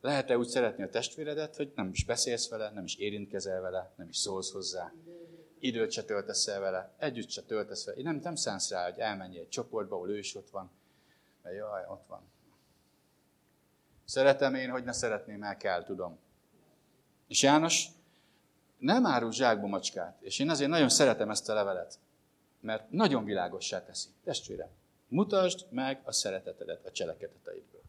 [0.01, 4.07] Lehet-e úgy szeretni a testvéredet, hogy nem is beszélsz vele, nem is érintkezel vele, nem
[4.07, 4.93] is szólsz hozzá,
[5.63, 7.97] időt se töltesz el vele, együtt se töltesz vele.
[7.97, 10.71] Én nem, nem szánsz rá, hogy elmenj egy csoportba, ahol ő is ott van.
[11.41, 12.21] Mert jaj, ott van.
[14.05, 16.19] Szeretem én, hogy ne szeretném, el kell, tudom.
[17.27, 17.87] És János
[18.77, 20.17] nem árul zsákba macskát.
[20.21, 21.99] És én azért nagyon szeretem ezt a levelet.
[22.59, 24.07] Mert nagyon világossá teszi.
[24.23, 24.69] Testvérem,
[25.07, 27.81] mutasd meg a szeretetedet a cselekedeteidből.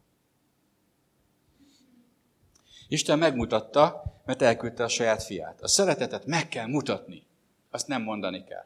[2.89, 5.63] Isten megmutatta, mert elküldte a saját fiát.
[5.63, 7.27] A szeretetet meg kell mutatni
[7.75, 8.65] azt nem mondani kell.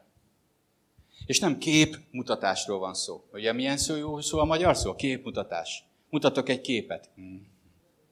[1.25, 3.23] És nem képmutatásról van szó.
[3.33, 4.95] Ugye milyen szó, jó szó a magyar szó?
[4.95, 5.83] Képmutatás.
[6.09, 7.09] Mutatok egy képet.
[7.15, 7.47] Hmm.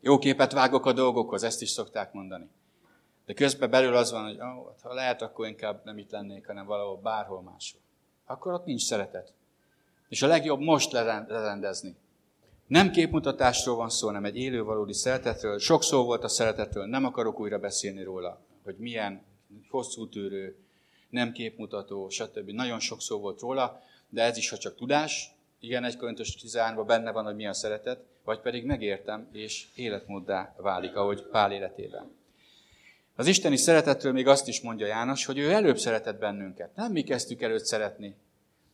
[0.01, 2.49] Jó képet vágok a dolgokhoz, ezt is szokták mondani.
[3.25, 6.65] De közben belül az van, hogy oh, ha lehet, akkor inkább nem itt lennék, hanem
[6.65, 7.81] valahol bárhol máshol.
[8.25, 9.33] Akkor ott nincs szeretet.
[10.09, 11.95] És a legjobb most lerendezni.
[12.67, 15.59] Nem képmutatásról van szó, hanem egy élő valódi szeretetről.
[15.59, 19.25] Sok szó volt a szeretetről, nem akarok újra beszélni róla, hogy milyen
[19.69, 20.66] hosszú tűrő,
[21.09, 22.49] nem képmutató, stb.
[22.49, 26.85] Nagyon sok szó volt róla, de ez is, ha csak tudás, igen, egy Korintus 13
[26.85, 32.15] benne van, hogy mi a szeretet, vagy pedig megértem, és életmóddá válik, ahogy Pál életében.
[33.15, 36.75] Az isteni szeretetről még azt is mondja János, hogy ő előbb szeretett bennünket.
[36.75, 38.15] Nem mi kezdtük előtt szeretni.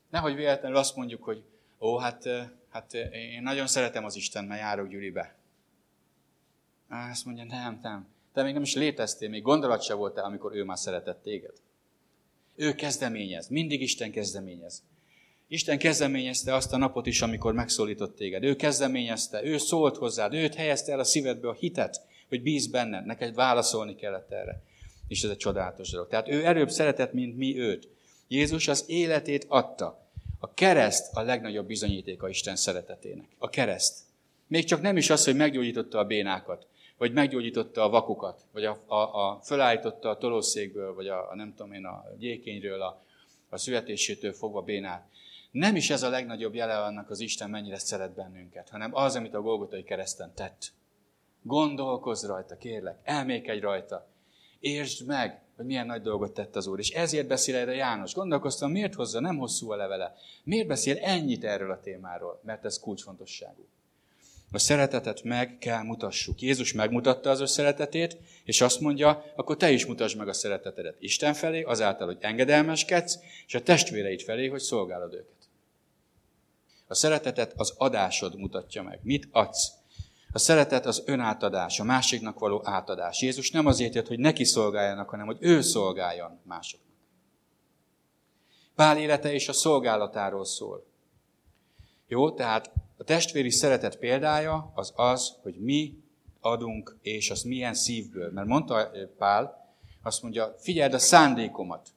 [0.09, 1.43] Nehogy véletlenül azt mondjuk, hogy
[1.79, 2.29] ó, hát,
[2.69, 5.35] hát én nagyon szeretem az Isten, mert járok Gyuribe.
[6.89, 8.07] Azt mondja, nem, nem.
[8.33, 11.53] Te még nem is léteztél, még gondolat se voltál, amikor ő már szeretett téged.
[12.55, 14.83] Ő kezdeményez, mindig Isten kezdeményez.
[15.47, 18.43] Isten kezdeményezte azt a napot is, amikor megszólított téged.
[18.43, 23.05] Ő kezdeményezte, ő szólt hozzád, őt helyezte el a szívedbe a hitet, hogy bíz benned,
[23.05, 24.61] neked válaszolni kellett erre.
[25.07, 26.07] És ez egy csodálatos dolog.
[26.07, 27.87] Tehát ő erőbb szeretett, mint mi őt.
[28.27, 30.07] Jézus az életét adta.
[30.39, 33.27] A kereszt a legnagyobb bizonyítéka Isten szeretetének.
[33.37, 33.99] A kereszt.
[34.53, 38.83] Még csak nem is az, hogy meggyógyította a bénákat, vagy meggyógyította a vakukat, vagy a,
[38.85, 43.03] a, a fölállította a tolószékből, vagy a, a nem tudom én, a gyékényről, a,
[43.49, 45.07] a születésétől fogva bénát.
[45.51, 49.33] Nem is ez a legnagyobb jele annak az Isten mennyire szeret bennünket, hanem az, amit
[49.33, 50.71] a Golgotai kereszten tett.
[51.41, 54.07] Gondolkozz rajta, kérlek, elmékedj rajta.
[54.59, 56.79] Értsd meg, hogy milyen nagy dolgot tett az Úr.
[56.79, 58.13] És ezért beszél erre János.
[58.13, 60.15] Gondolkoztam, miért hozza, nem hosszú a levele.
[60.43, 62.41] Miért beszél ennyit erről a témáról?
[62.43, 63.67] Mert ez kulcsfontosságú.
[64.53, 66.41] A szeretetet meg kell mutassuk.
[66.41, 70.95] Jézus megmutatta az ő szeretetét, és azt mondja, akkor te is mutasd meg a szeretetedet
[70.99, 75.49] Isten felé, azáltal, hogy engedelmeskedsz, és a testvéreid felé, hogy szolgálod őket.
[76.87, 78.99] A szeretetet az adásod mutatja meg.
[79.03, 79.71] Mit adsz?
[80.31, 83.21] A szeretet az önátadás, a másiknak való átadás.
[83.21, 86.95] Jézus nem azért jött, hogy neki szolgáljanak, hanem hogy ő szolgáljon másoknak.
[88.75, 90.85] Pál élete és a szolgálatáról szól.
[92.07, 92.71] Jó, tehát
[93.03, 95.93] a testvéri szeretet példája az az, hogy mi
[96.41, 98.31] adunk, és az milyen szívből.
[98.31, 99.67] Mert mondta Pál,
[100.03, 101.89] azt mondja, figyeld a szándékomat.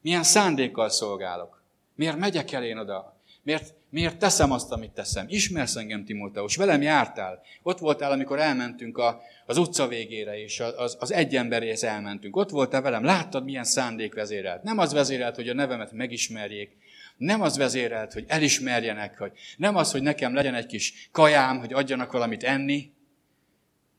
[0.00, 1.62] Milyen szándékkal szolgálok?
[1.94, 3.16] Miért megyek el én oda?
[3.42, 5.26] Miért, miért teszem azt, amit teszem?
[5.28, 7.42] Ismersz engem, Timóteus, velem jártál.
[7.62, 12.36] Ott voltál, amikor elmentünk a, az utca végére, és az, az egy emberéhez elmentünk.
[12.36, 14.62] Ott voltál velem, láttad, milyen szándék vezérelt.
[14.62, 16.76] Nem az vezérelt, hogy a nevemet megismerjék,
[17.16, 21.72] nem az vezérelt, hogy elismerjenek, hogy nem az, hogy nekem legyen egy kis kajám, hogy
[21.72, 22.92] adjanak valamit enni,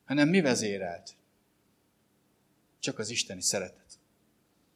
[0.06, 1.12] hanem mi vezérelt?
[2.80, 3.86] Csak az isteni szeretet.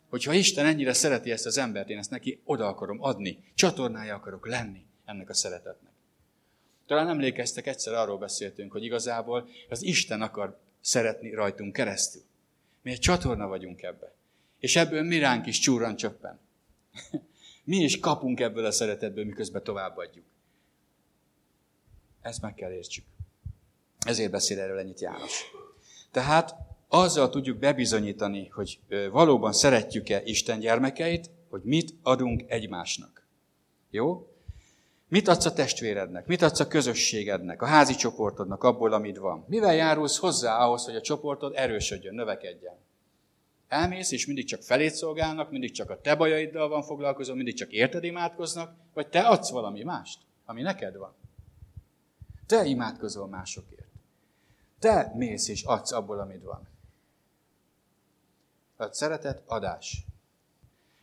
[0.09, 4.47] Hogyha Isten ennyire szereti ezt az embert, én ezt neki oda akarom adni, csatornája akarok
[4.47, 5.91] lenni ennek a szeretetnek.
[6.87, 12.21] Talán emlékeztek, egyszer arról beszéltünk, hogy igazából az Isten akar szeretni rajtunk keresztül.
[12.81, 14.13] Mi egy csatorna vagyunk ebbe.
[14.59, 16.39] És ebből mi ránk is csúran csöppen.
[17.69, 20.25] Mi is kapunk ebből a szeretetből, miközben továbbadjuk.
[22.21, 23.05] Ezt meg kell értsük.
[23.99, 25.43] Ezért beszél erről ennyit János.
[26.11, 26.55] Tehát
[26.87, 28.79] azzal tudjuk bebizonyítani, hogy
[29.11, 33.27] valóban szeretjük-e Isten gyermekeit, hogy mit adunk egymásnak.
[33.89, 34.27] Jó?
[35.07, 36.25] Mit adsz a testvérednek?
[36.25, 39.45] Mit adsz a közösségednek, a házi csoportodnak, abból, amit van?
[39.47, 42.77] Mivel járulsz hozzá ahhoz, hogy a csoportod erősödjön, növekedjen?
[43.69, 47.71] Elmész, és mindig csak felét szolgálnak, mindig csak a te bajaiddal van foglalkozó, mindig csak
[47.71, 51.13] érted imádkoznak, vagy te adsz valami mást, ami neked van.
[52.45, 53.87] Te imádkozol másokért.
[54.79, 56.67] Te mész és adsz abból, amit van.
[58.77, 60.05] A szeretet adás.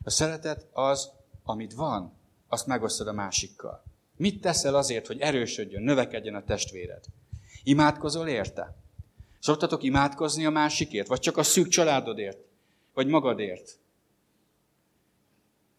[0.05, 1.11] A szeretet az,
[1.45, 2.13] amit van,
[2.49, 3.83] azt megosztod a másikkal.
[4.17, 7.05] Mit teszel azért, hogy erősödjön, növekedjen a testvéred?
[7.63, 8.77] Imádkozol érte?
[9.41, 11.09] Szoktatok imádkozni a másikért?
[11.09, 12.46] Vagy csak a szűk családodért?
[12.97, 13.79] Vagy magadért?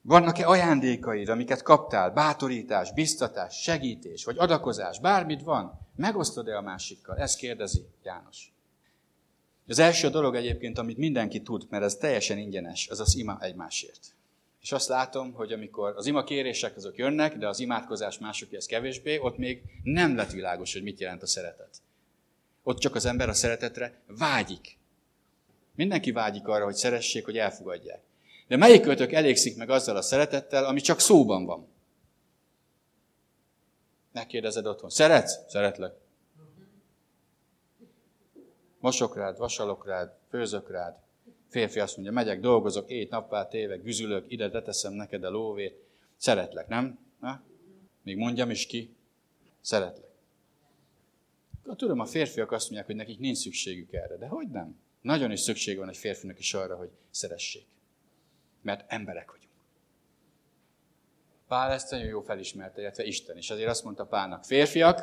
[0.02, 2.10] Vannak-e ajándékaid, amiket kaptál?
[2.12, 5.00] Bátorítás, biztatás, segítés, vagy adakozás?
[5.00, 5.88] Bármit van?
[5.96, 7.18] Megosztod-e a másikkal?
[7.18, 8.54] Ezt kérdezi János.
[9.68, 14.16] Az első dolog egyébként, amit mindenki tud, mert ez teljesen ingyenes, az az ima egymásért.
[14.62, 19.18] És azt látom, hogy amikor az ima kérések azok jönnek, de az imádkozás másokhoz kevésbé,
[19.18, 21.78] ott még nem lett világos, hogy mit jelent a szeretet.
[22.64, 24.77] Ott csak az ember a szeretetre vágyik.
[25.78, 28.02] Mindenki vágyik arra, hogy szeressék, hogy elfogadják.
[28.48, 31.68] De melyik kötök elégszik meg azzal a szeretettel, ami csak szóban van?
[34.12, 34.90] Megkérdezed otthon.
[34.90, 35.40] Szeretsz?
[35.48, 35.94] Szeretlek.
[38.80, 40.96] Mosok rád, vasalok rád, főzök rád.
[41.50, 45.84] Férfi azt mondja, megyek, dolgozok, ét nappá téve, güzülök, ide teteszem neked a lóvét.
[46.16, 47.00] Szeretlek, nem?
[47.20, 47.42] Na?
[48.04, 48.96] Még mondjam is ki.
[49.62, 50.10] Szeretlek.
[51.76, 54.86] Tudom, a férfiak azt mondják, hogy nekik nincs szükségük erre, de hogy nem?
[55.02, 57.66] Nagyon is szükség van egy férfinak is arra, hogy szeressék.
[58.62, 59.48] Mert emberek vagyunk.
[61.48, 63.50] Pál ezt nagyon jó felismerte, illetve Isten is.
[63.50, 65.02] Azért azt mondta Pálnak, férfiak,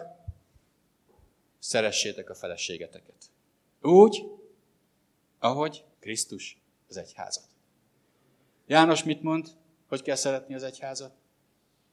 [1.58, 3.30] szeressétek a feleségeteket.
[3.80, 4.26] Úgy,
[5.38, 7.46] ahogy Krisztus az egyházat.
[8.66, 9.48] János mit mond?
[9.88, 11.12] Hogy kell szeretni az egyházat?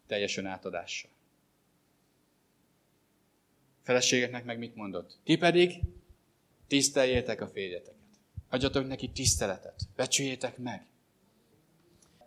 [0.08, 1.10] Teljes átadással.
[3.84, 5.18] Feleségeknek meg mit mondott?
[5.24, 5.80] Ti pedig
[6.72, 7.96] tiszteljétek a férjeteket.
[8.50, 9.76] Adjatok neki tiszteletet.
[9.96, 10.86] Becsüljétek meg.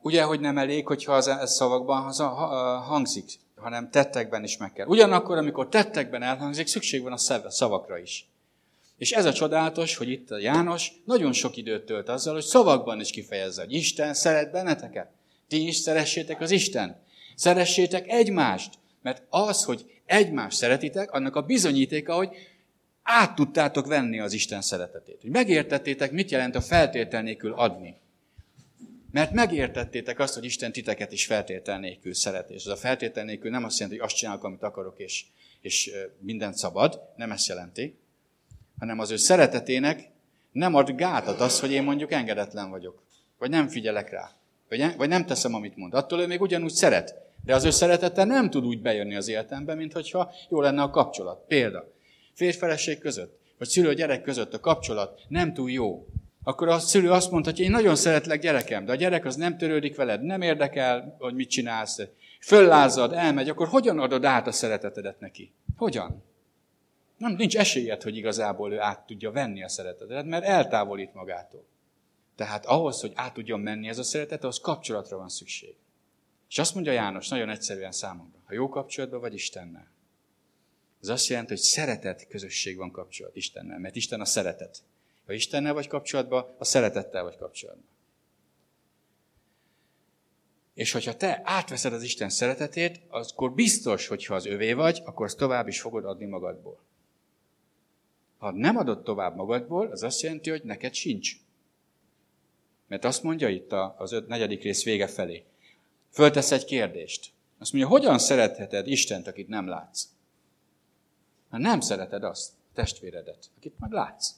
[0.02, 2.12] Ugye, hogy nem elég, hogyha az szavakban
[2.82, 3.24] hangzik,
[3.56, 4.86] hanem tettekben is meg kell.
[4.86, 8.28] Ugyanakkor, amikor tettekben elhangzik, szükség van a szavakra is.
[8.96, 13.00] És ez a csodálatos, hogy itt a János nagyon sok időt tölt azzal, hogy szavakban
[13.00, 15.10] is kifejezze, hogy Isten szeret benneteket.
[15.48, 17.02] Ti is szeressétek az Isten.
[17.34, 18.74] Szeressétek egymást.
[19.02, 22.28] Mert az, hogy egymást szeretitek, annak a bizonyítéka, hogy
[23.04, 25.20] át tudtátok venni az Isten szeretetét.
[25.20, 27.96] Hogy megértettétek, mit jelent a feltétel nélkül adni.
[29.10, 32.50] Mert megértettétek azt, hogy Isten titeket is feltétel nélkül szeret.
[32.50, 35.24] És az a feltétel nélkül nem azt jelenti, hogy azt csinálok, amit akarok, és,
[35.60, 37.12] és mindent szabad.
[37.16, 37.96] Nem ezt jelenti.
[38.78, 40.10] Hanem az ő szeretetének
[40.52, 43.02] nem ad gátat az, hogy én mondjuk engedetlen vagyok.
[43.38, 44.30] Vagy nem figyelek rá.
[44.68, 45.94] Vagy, vagy nem teszem, amit mond.
[45.94, 47.14] Attól ő még ugyanúgy szeret.
[47.44, 50.90] De az ő szeretete nem tud úgy bejönni az életembe, mint hogyha jó lenne a
[50.90, 51.44] kapcsolat.
[51.46, 51.93] Példa.
[52.34, 56.06] Férfeleség között, vagy szülő-gyerek között a kapcsolat nem túl jó
[56.46, 59.96] akkor a szülő azt mondhatja, én nagyon szeretlek gyerekem, de a gyerek az nem törődik
[59.96, 62.00] veled, nem érdekel, hogy mit csinálsz,
[62.40, 65.52] föllázad, elmegy, akkor hogyan adod át a szeretetedet neki?
[65.76, 66.22] Hogyan?
[67.16, 71.64] Nem, nincs esélyed, hogy igazából ő át tudja venni a szeretetedet, mert eltávolít magától.
[72.36, 75.74] Tehát ahhoz, hogy át tudjon menni ez a szeretet, ahhoz kapcsolatra van szükség.
[76.48, 79.92] És azt mondja János nagyon egyszerűen számomra, ha jó kapcsolatban vagy Istennel.
[81.04, 84.82] Ez azt jelenti, hogy szeretet közösség van kapcsolat Istennel, mert Isten a szeretet.
[85.26, 87.88] Ha Istennel vagy kapcsolatban, a szeretettel vagy kapcsolatban.
[90.74, 95.26] És hogyha te átveszed az Isten szeretetét, akkor biztos, hogy ha az övé vagy, akkor
[95.26, 96.78] azt tovább is fogod adni magadból.
[98.38, 101.36] Ha nem adod tovább magadból, az azt jelenti, hogy neked sincs.
[102.86, 105.44] Mert azt mondja itt az öt, negyedik rész vége felé.
[106.10, 107.32] Föltesz egy kérdést.
[107.58, 110.12] Azt mondja, hogyan szeretheted Istent, akit nem látsz?
[111.54, 114.30] Ha nem szereted azt, testvéredet, akit meg látsz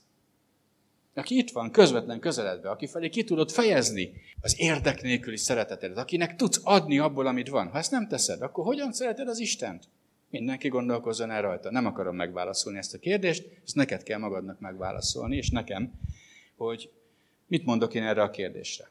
[1.14, 6.36] aki itt van, közvetlen közeledve, aki felé ki tudod fejezni az érdek nélküli szeretetedet, akinek
[6.36, 7.68] tudsz adni abból, amit van.
[7.68, 9.84] Ha ezt nem teszed, akkor hogyan szereted az Istent?
[10.30, 11.70] Mindenki gondolkozzon el rajta.
[11.70, 15.92] Nem akarom megválaszolni ezt a kérdést, ezt neked kell magadnak megválaszolni, és nekem,
[16.56, 16.90] hogy
[17.46, 18.90] mit mondok én erre a kérdésre.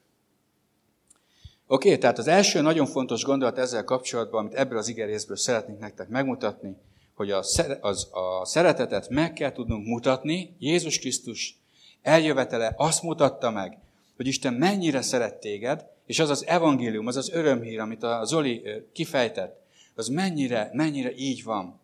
[1.68, 6.08] Oké, tehát az első nagyon fontos gondolat ezzel kapcsolatban, amit ebből az igerészből szeretnénk nektek
[6.08, 6.78] megmutatni,
[7.16, 7.44] hogy a,
[7.82, 11.58] az, a szeretetet meg kell tudnunk mutatni Jézus Krisztus
[12.02, 13.78] eljövetele azt mutatta meg,
[14.16, 18.62] hogy Isten mennyire szeret téged, és az az evangélium, az az örömhír, amit a Zoli
[18.94, 19.64] kifejtett,
[19.96, 21.80] az mennyire, mennyire így van.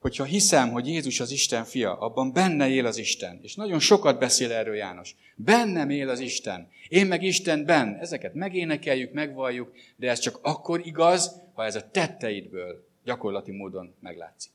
[0.00, 3.38] Hogyha hiszem, hogy Jézus az Isten fia, abban benne él az Isten.
[3.42, 5.16] És nagyon sokat beszél erről János.
[5.36, 6.68] Bennem él az Isten.
[6.88, 7.98] Én meg Istenben.
[8.00, 14.50] Ezeket megénekeljük, megvalljuk, de ez csak akkor igaz, ha ez a tetteidből gyakorlati módon meglátszik.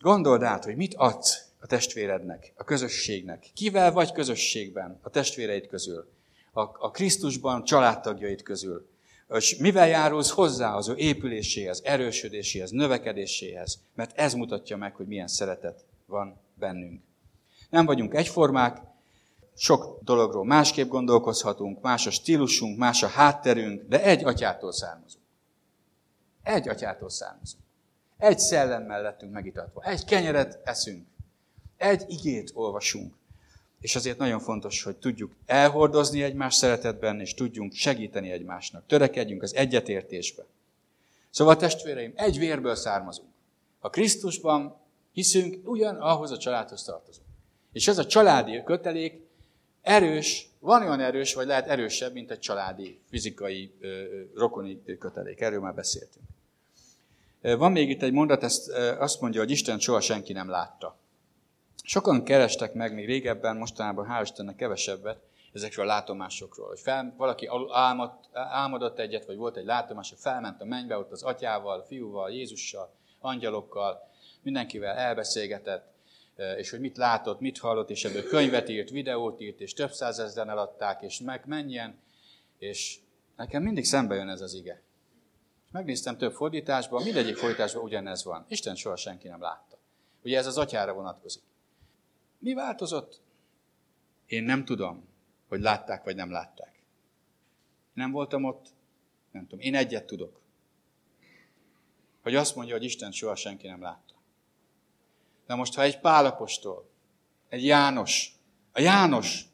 [0.00, 3.50] Gondold át, hogy mit adsz a testvérednek, a közösségnek.
[3.54, 6.08] Kivel vagy közösségben a testvéreid közül?
[6.52, 8.88] A, a Krisztusban családtagjaid közül.
[9.28, 13.78] És mivel járulsz hozzá az ő épüléséhez, erősödéséhez, növekedéséhez?
[13.94, 17.02] Mert ez mutatja meg, hogy milyen szeretet van bennünk.
[17.70, 18.80] Nem vagyunk egyformák,
[19.56, 25.24] sok dologról másképp gondolkozhatunk, más a stílusunk, más a hátterünk, de egy atyától származunk.
[26.42, 27.64] Egy atyától származunk.
[28.20, 29.82] Egy szellemmel lettünk megitatva.
[29.82, 31.06] Egy kenyeret eszünk.
[31.76, 33.14] Egy igét olvasunk.
[33.80, 38.86] És azért nagyon fontos, hogy tudjuk elhordozni egymás szeretetben, és tudjunk segíteni egymásnak.
[38.86, 40.44] Törekedjünk az egyetértésbe.
[41.30, 43.28] Szóval testvéreim, egy vérből származunk.
[43.78, 44.76] A Krisztusban
[45.12, 47.26] hiszünk, ugyan ahhoz a családhoz tartozunk.
[47.72, 49.20] És ez a családi kötelék
[49.82, 53.74] erős, van olyan erős, vagy lehet erősebb, mint egy családi, fizikai,
[54.34, 55.40] rokoni kötelék.
[55.40, 56.24] Erről már beszéltünk.
[57.40, 60.98] Van még itt egy mondat, ezt azt mondja, hogy Isten soha senki nem látta.
[61.82, 65.20] Sokan kerestek meg még régebben, mostanában hál' Istennek kevesebbet,
[65.52, 66.68] ezekről a látomásokról.
[66.68, 71.10] Hogy fel, valaki álmod, álmodott egyet, vagy volt egy látomás, hogy felment a mennybe, ott
[71.10, 74.08] az atyával, fiúval, Jézussal, angyalokkal,
[74.42, 75.92] mindenkivel elbeszélgetett,
[76.56, 80.50] és hogy mit látott, mit hallott, és ebből könyvet írt, videót írt, és több százezren
[80.50, 81.98] eladták, és meg menjen,
[82.58, 82.98] és
[83.36, 84.82] nekem mindig szembe jön ez az ige.
[85.70, 88.44] Megnéztem több fordításban, mindegyik fordításban ugyanez van.
[88.48, 89.78] Isten soha senki nem látta.
[90.24, 91.42] Ugye ez az atyára vonatkozik.
[92.38, 93.20] Mi változott?
[94.26, 95.08] Én nem tudom,
[95.48, 96.82] hogy látták vagy nem látták.
[97.92, 98.66] Nem voltam ott,
[99.30, 99.64] nem tudom.
[99.64, 100.40] Én egyet tudok.
[102.22, 104.14] Hogy azt mondja, hogy Isten soha senki nem látta.
[105.46, 106.88] De most, ha egy Pálapostól,
[107.48, 108.32] egy János,
[108.72, 109.44] a János,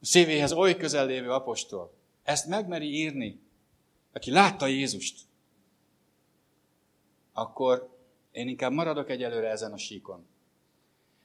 [0.00, 3.40] a szívéhez oly közel lévő apostol, ezt megmeri írni,
[4.12, 5.18] aki látta Jézust,
[7.32, 7.98] akkor
[8.32, 10.26] én inkább maradok egyelőre ezen a síkon.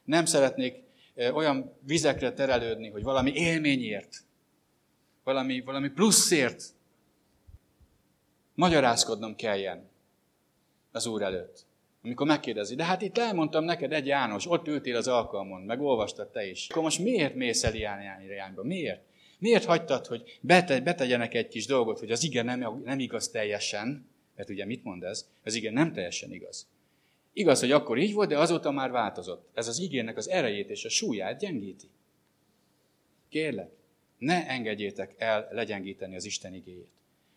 [0.04, 0.84] Nem szeretnék
[1.16, 4.24] olyan vizekre terelődni, hogy valami élményért,
[5.24, 6.64] valami, valami pluszért
[8.56, 9.90] magyarázkodnom kelljen
[10.92, 11.66] az Úr előtt.
[12.04, 16.32] Amikor megkérdezi, de hát itt elmondtam neked egy János, ott ültél az alkalmon, meg olvastad
[16.32, 16.70] te is.
[16.70, 18.64] Akkor most miért mész el ilyen irányba?
[18.64, 19.04] Miért?
[19.40, 24.50] Miért hagytad, hogy betegyenek egy kis dolgot, hogy az igen nem, nem igaz teljesen, mert
[24.50, 25.30] ugye mit mond ez?
[25.44, 26.68] Az igen nem teljesen igaz.
[27.34, 29.50] Igaz, hogy akkor így volt, de azóta már változott.
[29.54, 31.90] Ez az igének az erejét és a súlyát gyengíti.
[33.30, 33.70] Kérlek,
[34.18, 36.90] ne engedjétek el legyengíteni az Isten igéjét.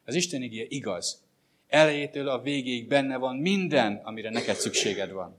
[0.04, 1.22] Az Isten igéje igaz.
[1.68, 5.36] Elejétől a végéig benne van minden, amire neked szükséged van.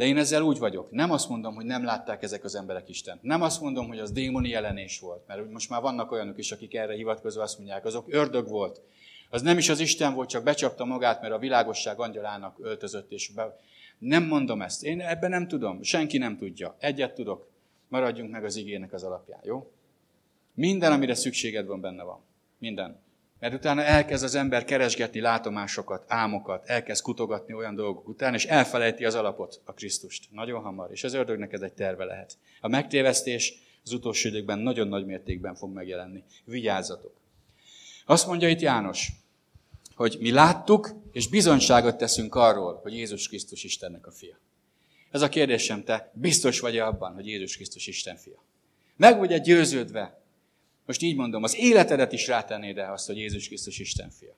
[0.00, 0.90] De én ezzel úgy vagyok.
[0.90, 3.18] Nem azt mondom, hogy nem látták ezek az emberek Isten.
[3.22, 5.26] Nem azt mondom, hogy az démoni jelenés volt.
[5.26, 8.80] Mert most már vannak olyanok is, akik erre hivatkozva azt mondják, azok ördög volt.
[9.30, 13.12] Az nem is az Isten volt, csak becsapta magát, mert a világosság angyalának öltözött.
[13.12, 13.58] És be...
[13.98, 14.84] Nem mondom ezt.
[14.84, 15.82] Én ebben nem tudom.
[15.82, 16.76] Senki nem tudja.
[16.78, 17.48] Egyet tudok.
[17.88, 19.70] Maradjunk meg az igének az alapján, jó?
[20.54, 22.20] Minden, amire szükséged van, benne van.
[22.58, 23.00] Minden.
[23.40, 29.04] Mert utána elkezd az ember keresgetni látomásokat, álmokat, elkezd kutogatni olyan dolgok után, és elfelejti
[29.04, 30.28] az alapot, a Krisztust.
[30.30, 30.90] Nagyon hamar.
[30.90, 32.36] És az ördögnek ez egy terve lehet.
[32.60, 36.24] A megtévesztés az utolsó időkben nagyon nagy mértékben fog megjelenni.
[36.44, 37.12] Vigyázzatok!
[38.06, 39.08] Azt mondja itt János,
[39.94, 44.38] hogy mi láttuk, és bizonyságot teszünk arról, hogy Jézus Krisztus Istennek a fia.
[45.10, 48.42] Ez a kérdésem, te biztos vagy -e abban, hogy Jézus Krisztus Isten fia?
[48.96, 50.19] Meg vagy-e győződve
[50.90, 54.34] most így mondom, az életedet is rátennéd el azt, hogy Jézus Krisztus Isten fia.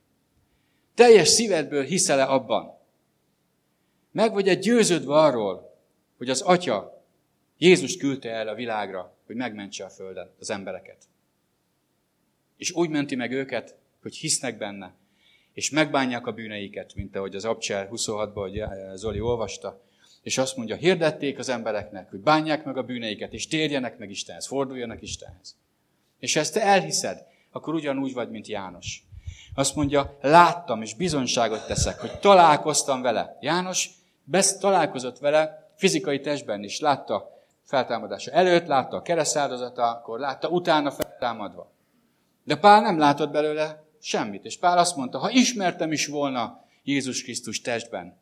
[0.94, 2.78] Teljes szívedből hiszel-e abban?
[4.10, 5.78] Meg vagy egy győződve arról,
[6.16, 7.04] hogy az Atya
[7.58, 11.04] Jézus küldte el a világra, hogy megmentse a Földet, az embereket.
[12.56, 14.94] És úgy menti meg őket, hogy hisznek benne,
[15.52, 18.62] és megbánják a bűneiket, mint ahogy az Abcsel 26-ban, hogy
[18.96, 19.82] Zoli olvasta,
[20.22, 24.46] és azt mondja, hirdették az embereknek, hogy bánják meg a bűneiket, és térjenek meg Istenhez,
[24.46, 25.60] forduljanak Istenhez.
[26.22, 29.02] És ezt te elhiszed, akkor ugyanúgy vagy, mint János.
[29.54, 33.38] Azt mondja, láttam és bizonyságot teszek, hogy találkoztam vele.
[33.40, 33.90] János
[34.24, 36.80] besz találkozott vele fizikai testben is.
[36.80, 41.70] Látta feltámadása előtt, látta a keresztáldozata, akkor látta utána feltámadva.
[42.44, 44.44] De Pál nem látott belőle semmit.
[44.44, 48.16] És Pál azt mondta, ha ismertem is volna Jézus Krisztus testben,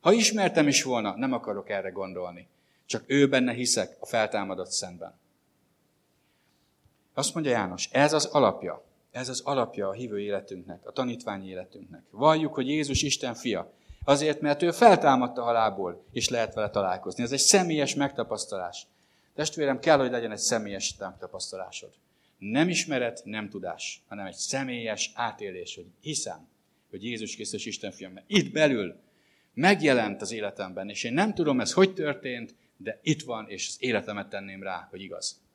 [0.00, 2.48] ha ismertem is volna, nem akarok erre gondolni.
[2.86, 5.14] Csak ő benne hiszek a feltámadott szentben.
[7.18, 8.84] Azt mondja János, ez az alapja.
[9.10, 12.02] Ez az alapja a hívő életünknek, a tanítványi életünknek.
[12.10, 13.72] Valljuk, hogy Jézus Isten fia.
[14.04, 17.22] Azért, mert ő feltámadta halából, és lehet vele találkozni.
[17.22, 18.86] Ez egy személyes megtapasztalás.
[19.34, 21.90] Testvérem, kell, hogy legyen egy személyes megtapasztalásod.
[22.38, 26.48] Nem ismeret, nem tudás, hanem egy személyes átélés, hogy hiszem,
[26.90, 28.10] hogy Jézus Krisztus Isten fia.
[28.10, 28.96] Mert itt belül
[29.54, 33.76] megjelent az életemben, és én nem tudom ez hogy történt, de itt van, és az
[33.78, 35.46] életemet tenném rá, hogy igaz.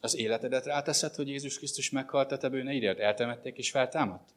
[0.00, 4.28] Az életedet ráteszed, hogy Jézus Krisztus meghalt a te bűneidért, eltemették és feltámadt?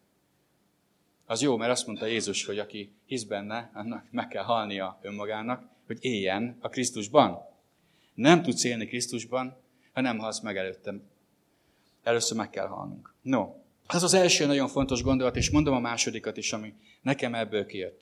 [1.25, 5.69] Az jó, mert azt mondta Jézus, hogy aki hisz benne, annak meg kell halnia önmagának,
[5.85, 7.45] hogy éljen a Krisztusban.
[8.13, 9.57] Nem tudsz élni Krisztusban,
[9.93, 11.03] ha nem halsz meg előttem.
[12.03, 13.13] Először meg kell halnunk.
[13.21, 13.53] No,
[13.87, 18.01] ez az első nagyon fontos gondolat, és mondom a másodikat is, ami nekem ebből kijött.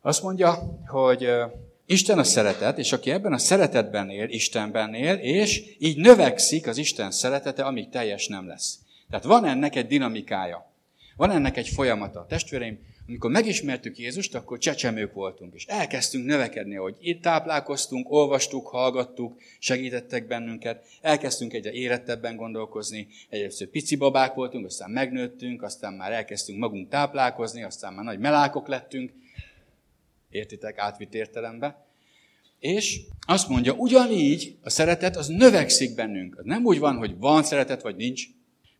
[0.00, 0.52] Azt mondja,
[0.86, 1.28] hogy
[1.86, 6.76] Isten a szeretet, és aki ebben a szeretetben él, Istenben él, és így növekszik az
[6.76, 8.78] Isten szeretete, amíg teljes nem lesz.
[9.10, 10.72] Tehát van ennek egy dinamikája.
[11.16, 12.26] Van ennek egy folyamata.
[12.28, 12.78] Testvéreim,
[13.08, 20.26] amikor megismertük Jézust, akkor csecsemők voltunk, és elkezdtünk növekedni, hogy itt táplálkoztunk, olvastuk, hallgattuk, segítettek
[20.26, 26.88] bennünket, elkezdtünk egyre érettebben gondolkozni, egyébként pici babák voltunk, aztán megnőttünk, aztán már elkezdtünk magunk
[26.88, 29.12] táplálkozni, aztán már nagy melákok lettünk,
[30.34, 30.78] Értitek?
[30.78, 31.86] Átvitt értelembe.
[32.58, 36.38] És azt mondja, ugyanígy a szeretet az növekszik bennünk.
[36.38, 38.26] Az nem úgy van, hogy van szeretet, vagy nincs.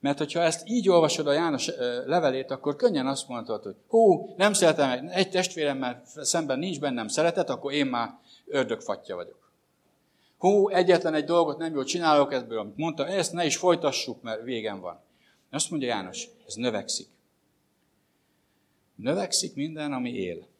[0.01, 1.71] Mert hogyha ezt így olvasod a János
[2.07, 7.51] levelét, akkor könnyen azt mondhatod, hogy hú, nem szeretem, egy testvéremmel szemben nincs bennem szeretet,
[7.51, 9.53] akkor én már ördögfatja vagyok.
[10.39, 14.43] Hú, egyetlen egy dolgot nem jól csinálok ebből, amit mondta, ezt ne is folytassuk, mert
[14.43, 15.01] végem van.
[15.51, 17.09] Azt mondja János, ez növekszik.
[18.95, 20.53] Növekszik minden, ami él.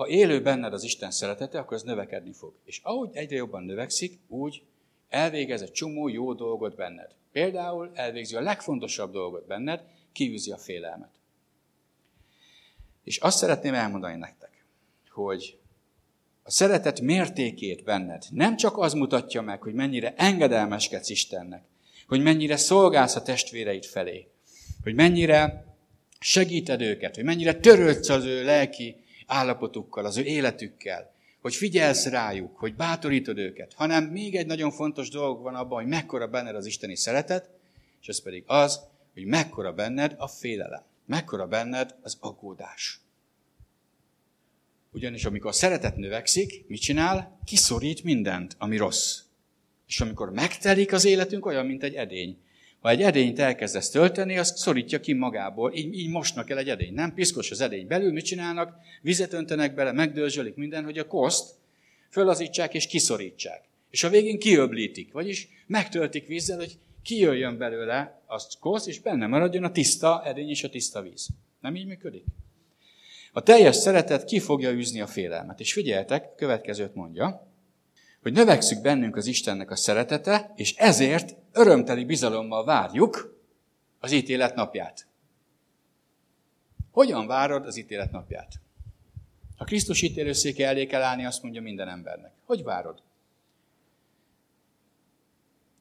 [0.00, 2.52] Ha élő benned az Isten szeretete, akkor ez növekedni fog.
[2.64, 4.62] És ahogy egyre jobban növekszik, úgy
[5.08, 7.10] elvégez egy csomó jó dolgot benned.
[7.32, 9.82] Például elvégzi a legfontosabb dolgot benned,
[10.12, 11.10] kiűzi a félelmet.
[13.04, 14.64] És azt szeretném elmondani nektek,
[15.10, 15.58] hogy
[16.42, 21.62] a szeretet mértékét benned nem csak az mutatja meg, hogy mennyire engedelmeskedsz Istennek,
[22.06, 24.26] hogy mennyire szolgálsz a testvéreid felé,
[24.82, 25.64] hogy mennyire
[26.20, 32.56] segíted őket, hogy mennyire törődsz az ő lelki állapotukkal, az ő életükkel, hogy figyelsz rájuk,
[32.56, 36.66] hogy bátorítod őket, hanem még egy nagyon fontos dolog van abban, hogy mekkora benned az
[36.66, 37.48] isteni szeretet,
[38.00, 38.80] és ez pedig az,
[39.14, 43.00] hogy mekkora benned a félelem, mekkora benned az aggódás.
[44.92, 47.38] Ugyanis amikor a szeretet növekszik, mit csinál?
[47.44, 49.20] Kiszorít mindent, ami rossz.
[49.86, 52.38] És amikor megtelik az életünk, olyan, mint egy edény.
[52.80, 55.74] Ha egy edényt elkezdesz tölteni, azt szorítja ki magából.
[55.74, 56.94] Így, így mosnak el egy edény.
[56.94, 58.74] Nem piszkos az edény belül, mit csinálnak?
[59.02, 61.54] Vizet öntenek bele, megdörzsölik minden, hogy a koszt
[62.10, 63.68] fölazítsák és kiszorítsák.
[63.90, 69.64] És a végén kiöblítik, vagyis megtöltik vízzel, hogy kijöjjön belőle a kosz, és benne maradjon
[69.64, 71.28] a tiszta edény és a tiszta víz.
[71.60, 72.24] Nem így működik?
[73.32, 75.60] A teljes szeretet ki fogja űzni a félelmet.
[75.60, 77.49] És figyeljetek, következőt mondja,
[78.22, 83.38] hogy növekszik bennünk az Istennek a szeretete, és ezért örömteli bizalommal várjuk
[84.00, 85.06] az ítélet napját.
[86.90, 88.60] Hogyan várod az ítélet napját?
[89.56, 92.32] Ha Krisztus ítélőszéke elé kell állni, azt mondja minden embernek.
[92.44, 93.02] Hogy várod?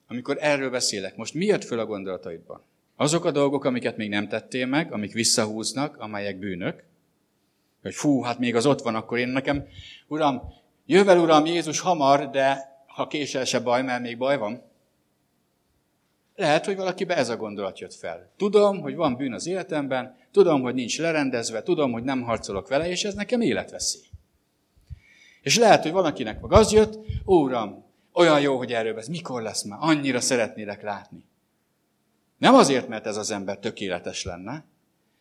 [0.07, 2.61] Amikor erről beszélek, most mi jött föl a gondolataidban?
[2.95, 6.83] Azok a dolgok, amiket még nem tettél meg, amik visszahúznak, amelyek bűnök,
[7.81, 9.67] hogy fú, hát még az ott van, akkor én nekem,
[10.07, 10.53] uram,
[10.89, 14.61] jövel uram Jézus hamar, de ha késel se baj, mert még baj van.
[16.35, 18.31] Lehet, hogy valakibe ez a gondolat jött fel.
[18.37, 22.89] Tudom, hogy van bűn az életemben, tudom, hogy nincs lerendezve, tudom, hogy nem harcolok vele,
[22.89, 24.01] és ez nekem életveszély.
[25.41, 29.63] És lehet, hogy valakinek meg az jött, Uram, olyan jó, hogy erről beszél, mikor lesz
[29.63, 31.25] már, annyira szeretnélek látni.
[32.37, 34.65] Nem azért, mert ez az ember tökéletes lenne,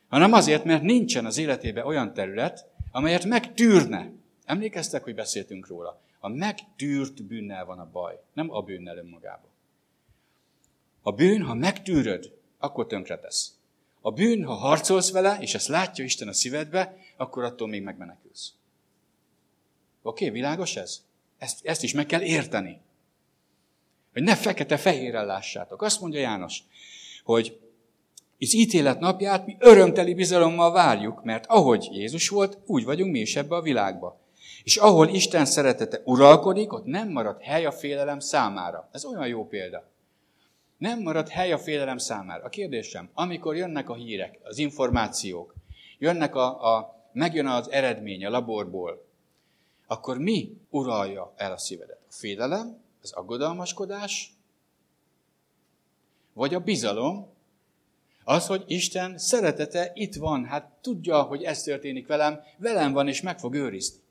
[0.09, 4.13] hanem azért, mert nincsen az életében olyan terület, amelyet megtűrne.
[4.49, 6.01] Emlékeztek, hogy beszéltünk róla?
[6.19, 9.51] A megtűrt bűnnel van a baj, nem a bűnnel önmagában.
[11.03, 13.55] A bűn, ha megtűröd, akkor tönkretesz.
[14.01, 18.53] A bűn, ha harcolsz vele, és ezt látja Isten a szívedbe, akkor attól még megmenekülsz.
[20.03, 21.05] Oké, okay, világos ez?
[21.39, 22.81] Ezt, ezt is meg kell érteni.
[24.13, 25.83] Hogy ne fekete-fehérrel lássátok.
[25.83, 26.63] Azt mondja János,
[27.25, 27.61] hogy
[28.41, 33.37] az ítélet napját mi örömteli bizalommal várjuk, mert ahogy Jézus volt, úgy vagyunk mi is
[33.37, 34.27] ebbe a világba.
[34.69, 38.89] És ahol Isten szeretete uralkodik, ott nem marad hely a félelem számára.
[38.93, 39.89] Ez olyan jó példa.
[40.79, 42.45] Nem marad hely a félelem számára.
[42.45, 45.55] A kérdésem, amikor jönnek a hírek, az információk,
[45.99, 49.05] jönnek a, a, megjön az eredmény a laborból,
[49.87, 51.99] akkor mi uralja el a szívedet?
[52.09, 54.33] A félelem, az aggodalmaskodás,
[56.33, 57.29] vagy a bizalom,
[58.25, 63.21] az, hogy Isten szeretete itt van, hát tudja, hogy ez történik velem, velem van, és
[63.21, 64.07] meg fog őrizni.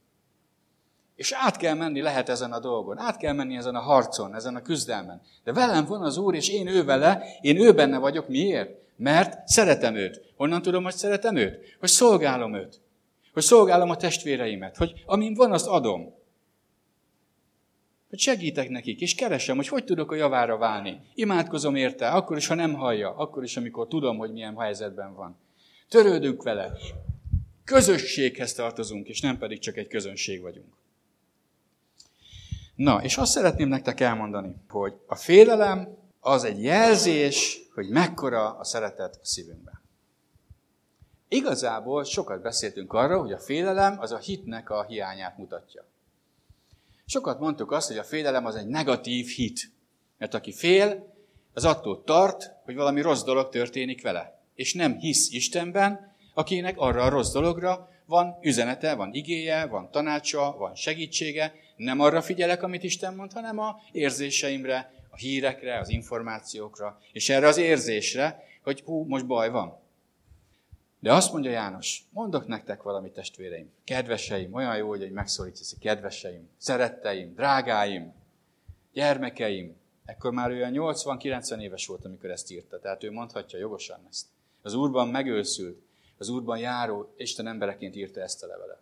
[1.18, 4.56] És át kell menni lehet ezen a dolgon, át kell menni ezen a harcon, ezen
[4.56, 5.22] a küzdelmen.
[5.44, 8.28] De velem van az Úr, és én ő vele, én ő benne vagyok.
[8.28, 8.70] Miért?
[8.96, 10.22] Mert szeretem őt.
[10.36, 11.76] Honnan tudom, hogy szeretem őt?
[11.80, 12.82] Hogy szolgálom őt.
[13.34, 14.78] Hogy szolgálom a testvéreimet.
[14.78, 16.14] Hogy amin van, azt adom.
[18.10, 21.02] Hogy segítek nekik, és keresem, hogy hogy tudok a javára válni.
[21.14, 25.38] Imádkozom érte, akkor is, ha nem hallja, akkor is, amikor tudom, hogy milyen helyzetben van.
[25.90, 26.72] Törődünk vele.
[27.64, 30.76] Közösséghez tartozunk, és nem pedig csak egy közönség vagyunk.
[32.78, 38.64] Na, és azt szeretném nektek elmondani, hogy a félelem az egy jelzés, hogy mekkora a
[38.64, 39.82] szeretet a szívünkben.
[41.28, 45.86] Igazából sokat beszéltünk arról, hogy a félelem az a hitnek a hiányát mutatja.
[47.06, 49.72] Sokat mondtuk azt, hogy a félelem az egy negatív hit.
[50.18, 51.14] Mert aki fél,
[51.54, 54.42] az attól tart, hogy valami rossz dolog történik vele.
[54.56, 60.56] És nem hisz Istenben, akinek arra a rossz dologra van üzenete, van igéje, van tanácsa,
[60.58, 61.54] van segítsége.
[61.78, 67.48] Nem arra figyelek, amit Isten mond, hanem a érzéseimre, a hírekre, az információkra, és erre
[67.48, 69.80] az érzésre, hogy hú, most baj van.
[71.00, 77.34] De azt mondja János, mondok nektek valamit, testvéreim, kedveseim, olyan jó, hogy megszólítsz, kedveseim, szeretteim,
[77.34, 78.14] drágáim,
[78.94, 79.76] gyermekeim.
[80.06, 84.26] Ekkor már olyan 80-90 éves volt, amikor ezt írta, tehát ő mondhatja jogosan ezt.
[84.62, 85.82] Az Úrban megőszült,
[86.18, 88.82] az Úrban járó Isten embereként írta ezt a levelet.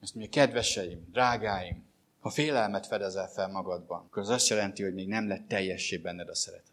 [0.00, 1.84] Azt mondja, kedveseim, drágáim,
[2.22, 6.28] ha félelmet fedezel fel magadban, akkor az azt jelenti, hogy még nem lett teljessé benned
[6.28, 6.72] a szeretet.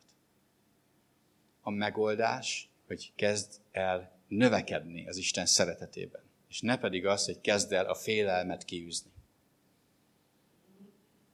[1.61, 6.21] A megoldás, hogy kezd el növekedni az Isten szeretetében.
[6.49, 9.11] És ne pedig az, hogy kezd el a félelmet kiűzni.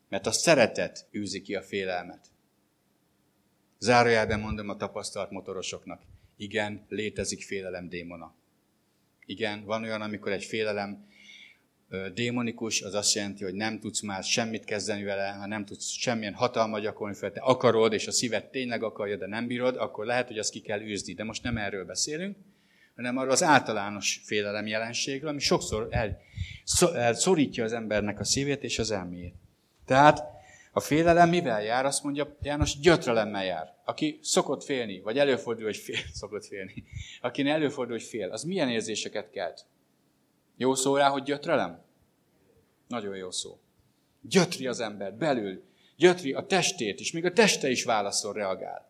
[0.09, 2.27] Mert a szeretet űzi ki a félelmet.
[3.79, 6.01] Zárójelben mondom a tapasztalt motorosoknak.
[6.37, 8.35] Igen, létezik félelem démona.
[9.25, 11.07] Igen, van olyan, amikor egy félelem
[12.13, 16.33] démonikus, az azt jelenti, hogy nem tudsz már semmit kezdeni vele, ha nem tudsz semmilyen
[16.33, 20.27] hatalmat gyakorolni fel, te akarod, és a szíved tényleg akarja, de nem bírod, akkor lehet,
[20.27, 21.13] hogy azt ki kell űzni.
[21.13, 22.37] De most nem erről beszélünk,
[22.95, 26.21] hanem arról az általános félelem jelenségről, ami sokszor el,
[27.13, 29.35] szorítja az embernek a szívét és az elméjét.
[29.85, 30.33] Tehát
[30.77, 31.85] A félelem mivel jár?
[31.85, 33.73] Azt mondja János, gyötrelemmel jár.
[33.85, 36.83] Aki szokott félni, vagy előfordul, hogy fél, szokott félni,
[37.21, 39.65] akinek előfordul, hogy fél, az milyen érzéseket kelt?
[40.57, 41.81] Jó szó rá, hogy gyötrelem?
[42.87, 43.57] Nagyon jó szó.
[44.21, 45.63] Gyötri az ember belül,
[45.97, 48.89] gyötri a testét, és még a teste is válaszol, reagál.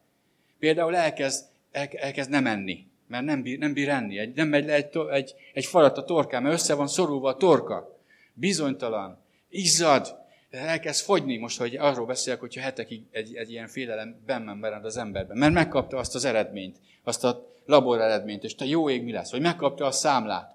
[0.59, 4.65] Például elkezd, el, elkezd nem enni, mert nem bír, nem bír enni, egy, nem megy
[4.65, 7.99] le egy, egy, egy falat a torkán, mert össze van szorulva a torka.
[8.33, 9.17] Bizonytalan,
[9.49, 10.15] izzad,
[10.49, 14.97] elkezd fogyni, most, hogy arról beszélek, hogyha hetekig egy, egy ilyen félelem benne merend az
[14.97, 19.11] emberben, mert megkapta azt az eredményt, azt a labor eredményt, és te jó ég mi
[19.11, 20.54] lesz, vagy megkapta a számlát.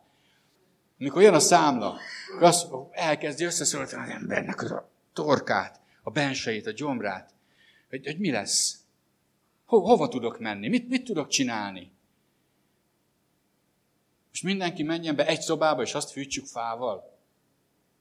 [1.01, 1.99] Amikor jön a számla,
[2.35, 7.33] akkor azt elkezdi összeszorítani az embernek az a torkát, a benseit, a gyomrát,
[7.89, 8.79] hogy, hogy mi lesz.
[9.65, 10.69] Ho, hova tudok menni?
[10.69, 11.93] Mit, mit tudok csinálni?
[14.29, 17.19] Most mindenki menjen be egy szobába, és azt fűtsük fával.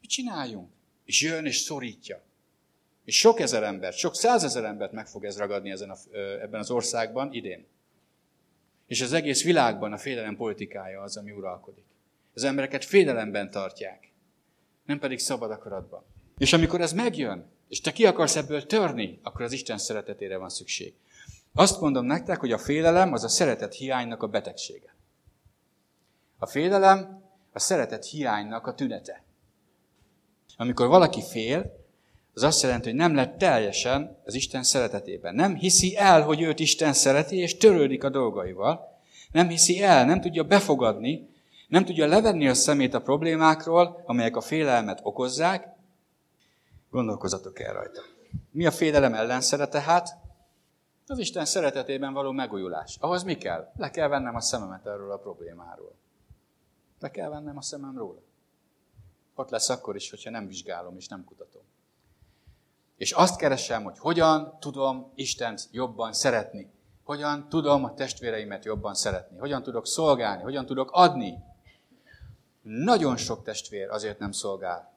[0.01, 0.71] Mit csináljunk?
[1.05, 2.21] És jön, és szorítja.
[3.05, 6.71] És sok ezer embert, sok százezer embert meg fog ez ragadni ezen a, ebben az
[6.71, 7.65] országban idén.
[8.87, 11.83] És az egész világban a félelem politikája az, ami uralkodik.
[12.33, 14.11] Az embereket félelemben tartják,
[14.85, 16.03] nem pedig szabad akaratban.
[16.37, 20.49] És amikor ez megjön, és te ki akarsz ebből törni, akkor az Isten szeretetére van
[20.49, 20.93] szükség.
[21.53, 24.95] Azt mondom nektek, hogy a félelem az a szeretet hiánynak a betegsége.
[26.37, 29.23] A félelem a szeretet hiánynak a tünete.
[30.57, 31.77] Amikor valaki fél,
[32.33, 35.35] az azt jelenti, hogy nem lett teljesen az Isten szeretetében.
[35.35, 38.99] Nem hiszi el, hogy őt Isten szereti, és törődik a dolgaival.
[39.31, 41.27] Nem hiszi el, nem tudja befogadni,
[41.69, 45.67] nem tudja levenni a szemét a problémákról, amelyek a félelmet okozzák.
[46.89, 48.01] Gondolkozatok el rajta.
[48.51, 50.17] Mi a félelem ellenszerete hát?
[51.07, 52.97] Az Isten szeretetében való megújulás.
[52.99, 53.71] Ahhoz mi kell?
[53.75, 55.95] Le kell vennem a szememet erről a problémáról.
[56.99, 58.21] Le kell vennem a szemem róla.
[59.35, 61.61] Ott lesz akkor is, hogyha nem vizsgálom és nem kutatom.
[62.97, 66.71] És azt keresem, hogy hogyan tudom Istent jobban szeretni.
[67.03, 69.37] Hogyan tudom a testvéreimet jobban szeretni.
[69.37, 70.43] Hogyan tudok szolgálni.
[70.43, 71.47] Hogyan tudok adni.
[72.77, 74.93] Nagyon sok testvér azért nem szolgál.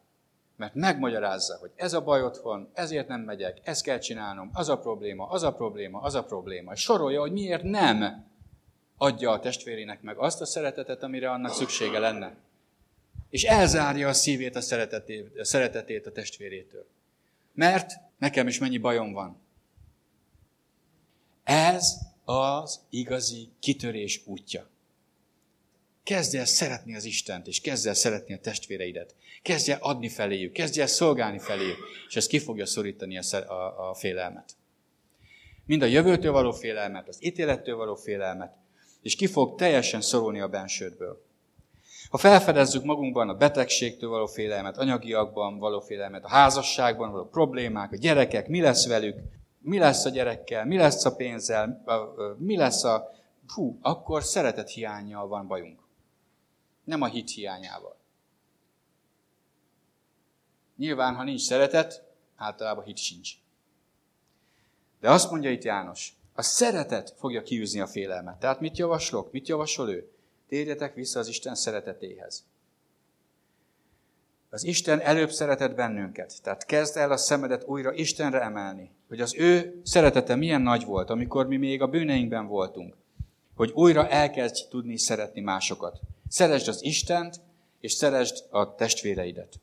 [0.56, 4.78] Mert megmagyarázza, hogy ez a baj otthon, ezért nem megyek, ezt kell csinálnom, az a
[4.78, 6.72] probléma, az a probléma, az a probléma.
[6.72, 8.26] És sorolja, hogy miért nem
[8.96, 12.36] adja a testvérének meg azt a szeretetet, amire annak szüksége lenne
[13.32, 16.86] és elzárja a szívét, a szeretetét, a szeretetét a testvérétől.
[17.54, 19.40] Mert nekem is mennyi bajom van.
[21.44, 21.94] Ez
[22.24, 24.68] az igazi kitörés útja.
[26.04, 29.14] Kezdj el szeretni az Istent, és kezdj el szeretni a testvéreidet.
[29.42, 31.78] Kezdj el adni feléjük, kezdj el szolgálni feléjük,
[32.08, 34.56] és ez ki fogja szorítani a, a, a félelmet.
[35.66, 38.52] Mind a jövőtől való félelmet, az ítélettől való félelmet,
[39.02, 41.24] és ki fog teljesen szorulni a bensődből.
[42.10, 47.96] Ha felfedezzük magunkban a betegségtől való félelmet, anyagiakban való félelmet, a házasságban való problémák, a
[47.96, 49.16] gyerekek, mi lesz velük,
[49.58, 51.84] mi lesz a gyerekkel, mi lesz a pénzzel,
[52.38, 53.10] mi lesz a...
[53.54, 55.81] Hú, akkor szeretet hiányjal van bajunk.
[56.84, 57.96] Nem a hit hiányával.
[60.76, 62.04] Nyilván, ha nincs szeretet,
[62.36, 63.30] általában hit sincs.
[65.00, 68.38] De azt mondja itt János, a szeretet fogja kiűzni a félelmet.
[68.38, 69.32] Tehát mit javaslok?
[69.32, 70.10] Mit javasol ő?
[70.48, 72.44] Térjetek vissza az Isten szeretetéhez.
[74.50, 79.34] Az Isten előbb szeretett bennünket, tehát kezd el a szemedet újra Istenre emelni, hogy az
[79.34, 82.96] ő szeretete milyen nagy volt, amikor mi még a bűneinkben voltunk,
[83.54, 86.00] hogy újra elkezd tudni szeretni másokat.
[86.32, 87.40] Szeresd az Istent,
[87.80, 89.60] és szeresd a testvéreidet.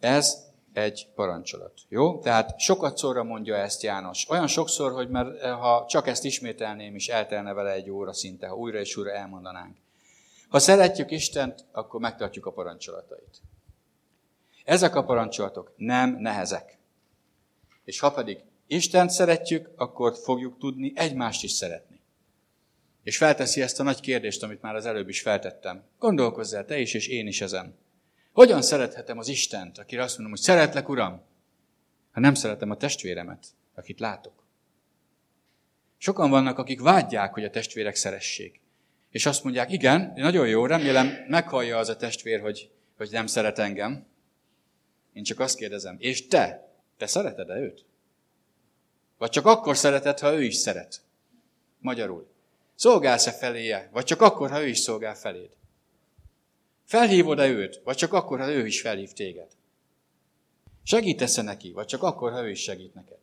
[0.00, 1.72] Ez egy parancsolat.
[1.88, 2.18] Jó?
[2.18, 4.28] Tehát sokat szorra mondja ezt János.
[4.28, 8.46] Olyan sokszor, hogy mert eh, ha csak ezt ismételném, is eltelne vele egy óra szinte,
[8.46, 9.76] ha újra és újra elmondanánk.
[10.48, 13.40] Ha szeretjük Istent, akkor megtartjuk a parancsolatait.
[14.64, 16.78] Ezek a parancsolatok nem nehezek.
[17.84, 21.95] És ha pedig Istent szeretjük, akkor fogjuk tudni egymást is szeretni.
[23.06, 25.84] És felteszi ezt a nagy kérdést, amit már az előbb is feltettem.
[25.98, 27.78] Gondolkozz el te is, és én is ezen.
[28.32, 31.22] Hogyan szerethetem az Istent, akire azt mondom, hogy szeretlek, Uram,
[32.10, 34.44] ha nem szeretem a testvéremet, akit látok?
[35.98, 38.60] Sokan vannak, akik vágyják, hogy a testvérek szeressék.
[39.10, 43.58] És azt mondják, igen, nagyon jó, remélem meghallja az a testvér, hogy, hogy nem szeret
[43.58, 44.06] engem.
[45.12, 47.84] Én csak azt kérdezem, és te, te szereted-e őt?
[49.18, 51.00] Vagy csak akkor szereted, ha ő is szeret?
[51.78, 52.34] Magyarul.
[52.76, 55.50] Szolgálsz-e feléje, vagy csak akkor, ha ő is szolgál feléd?
[56.84, 59.48] Felhívod-e őt, vagy csak akkor, ha ő is felhív téged?
[60.82, 63.18] Segítesz-e neki, vagy csak akkor, ha ő is segít neked?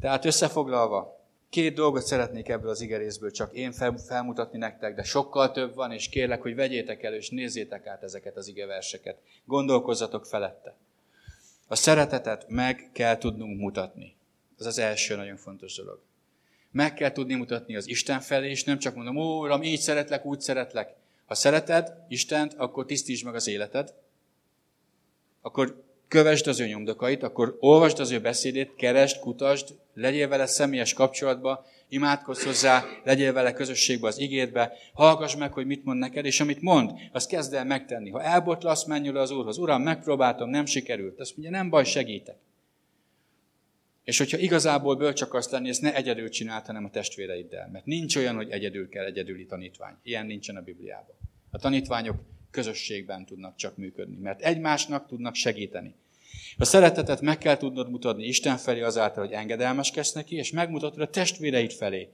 [0.00, 3.72] Tehát összefoglalva, két dolgot szeretnék ebből az igerészből csak én
[4.06, 8.36] felmutatni nektek, de sokkal több van, és kérlek, hogy vegyétek elő, és nézzétek át ezeket
[8.36, 9.18] az igeverseket.
[9.44, 10.76] Gondolkozzatok felette.
[11.66, 14.16] A szeretetet meg kell tudnunk mutatni.
[14.58, 16.00] Ez az első nagyon fontos dolog.
[16.74, 20.24] Meg kell tudni mutatni az Isten felé, és nem csak mondom, ó, Uram, így szeretlek,
[20.24, 20.94] úgy szeretlek.
[21.26, 23.94] Ha szereted Istent, akkor tisztítsd meg az életed,
[25.42, 30.92] akkor kövesd az ő nyomdokait, akkor olvasd az ő beszédét, keresd, kutasd, legyél vele személyes
[30.92, 36.40] kapcsolatba, imádkozz hozzá, legyél vele közösségbe az igédbe, hallgass meg, hogy mit mond neked, és
[36.40, 38.10] amit mond, azt kezd el megtenni.
[38.10, 39.58] Ha elbotlasz, menj oda az Úrhoz.
[39.58, 41.20] Uram, megpróbáltam, nem sikerült.
[41.20, 42.36] Azt mondja, nem baj, segítek.
[44.04, 47.68] És hogyha igazából bölcs akarsz lenni, ezt ne egyedül csináld, hanem a testvéreiddel.
[47.72, 49.94] Mert nincs olyan, hogy egyedül kell egyedüli tanítvány.
[50.02, 51.16] Ilyen nincsen a Bibliában.
[51.50, 52.16] A tanítványok
[52.50, 55.94] közösségben tudnak csak működni, mert egymásnak tudnak segíteni.
[56.58, 61.10] A szeretetet meg kell tudnod mutatni Isten felé azáltal, hogy engedelmeskedsz neki, és megmutatod a
[61.10, 62.08] testvéreid felé,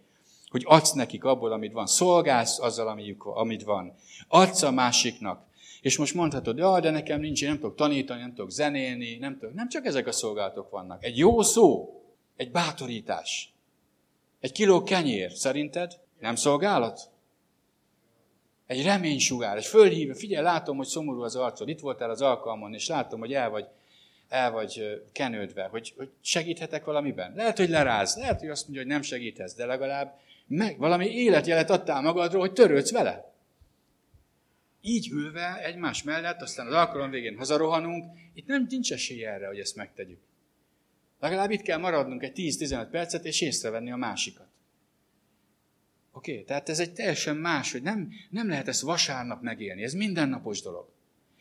[0.48, 1.86] hogy adsz nekik abból, amit van.
[1.86, 3.94] Szolgálsz azzal, amit van.
[4.28, 5.48] Adsz a másiknak.
[5.80, 9.38] És most mondhatod, ja, de nekem nincs, én nem tudok tanítani, nem tudok zenélni, nem
[9.38, 9.54] tudok.
[9.54, 11.04] Nem csak ezek a szolgálatok vannak.
[11.04, 11.94] Egy jó szó,
[12.36, 13.52] egy bátorítás,
[14.40, 17.10] egy kiló kenyér, szerinted nem szolgálat?
[18.66, 22.88] Egy reménysugár, egy fölhívő, figyelj, látom, hogy szomorú az arcod, itt voltál az alkalmon, és
[22.88, 23.66] látom, hogy el vagy
[24.30, 27.32] el vagy kenődve, hogy, hogy segíthetek valamiben.
[27.36, 31.70] Lehet, hogy leráz, lehet, hogy azt mondja, hogy nem segítesz, de legalább meg valami életjelet
[31.70, 33.32] adtál magadról, hogy törődsz vele.
[34.80, 38.04] Így ülve egymás mellett, aztán az alkalom végén hazarohanunk,
[38.34, 40.18] itt nem nincs esély erre, hogy ezt megtegyük.
[41.20, 44.46] Legalább itt kell maradnunk egy 10-15 percet, és észrevenni a másikat.
[46.12, 49.92] Oké, okay, tehát ez egy teljesen más, hogy nem, nem lehet ezt vasárnap megélni, ez
[49.92, 50.88] mindennapos dolog.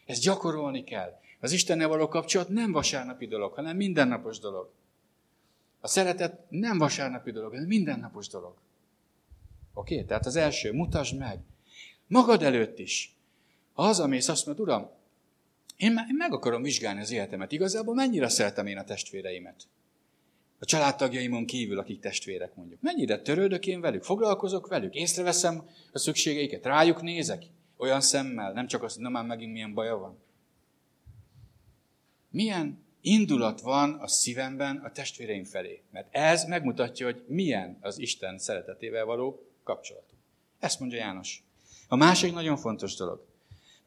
[0.05, 1.19] Ezt gyakorolni kell.
[1.39, 4.71] Az Istennel való kapcsolat nem vasárnapi dolog, hanem mindennapos dolog.
[5.79, 8.57] A szeretet nem vasárnapi dolog, hanem mindennapos dolog.
[9.73, 9.93] Oké?
[9.93, 10.05] Okay?
[10.05, 11.39] Tehát az első, mutasd meg.
[12.07, 13.18] Magad előtt is.
[13.79, 14.89] Ha hazamész, azt mondod, Uram,
[15.77, 17.51] én, meg akarom vizsgálni az életemet.
[17.51, 19.67] Igazából mennyire szeretem én a testvéreimet?
[20.59, 22.81] A családtagjaimon kívül, akik testvérek mondjuk.
[22.81, 24.03] Mennyire törődök én velük?
[24.03, 24.95] Foglalkozok velük?
[24.95, 26.65] Észreveszem a szükségeiket?
[26.65, 27.43] Rájuk nézek?
[27.77, 28.53] Olyan szemmel?
[28.53, 30.17] Nem csak azt, na már megint milyen baja van?
[32.29, 35.81] milyen indulat van a szívemben a testvéreim felé.
[35.91, 40.21] Mert ez megmutatja, hogy milyen az Isten szeretetével való kapcsolatunk.
[40.59, 41.43] Ezt mondja János.
[41.87, 43.28] A másik nagyon fontos dolog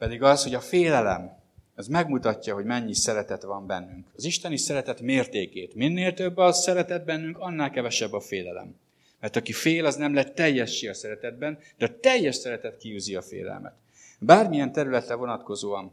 [0.02, 1.38] pedig az, hogy a félelem,
[1.74, 4.06] az megmutatja, hogy mennyi szeretet van bennünk.
[4.16, 5.74] Az isteni szeretet mértékét.
[5.74, 8.76] Minél több a szeretet bennünk, annál kevesebb a félelem.
[9.20, 13.22] Mert aki fél, az nem lett teljessé a szeretetben, de a teljes szeretet kiűzi a
[13.22, 13.74] félelmet.
[14.18, 15.92] Bármilyen területre vonatkozóan,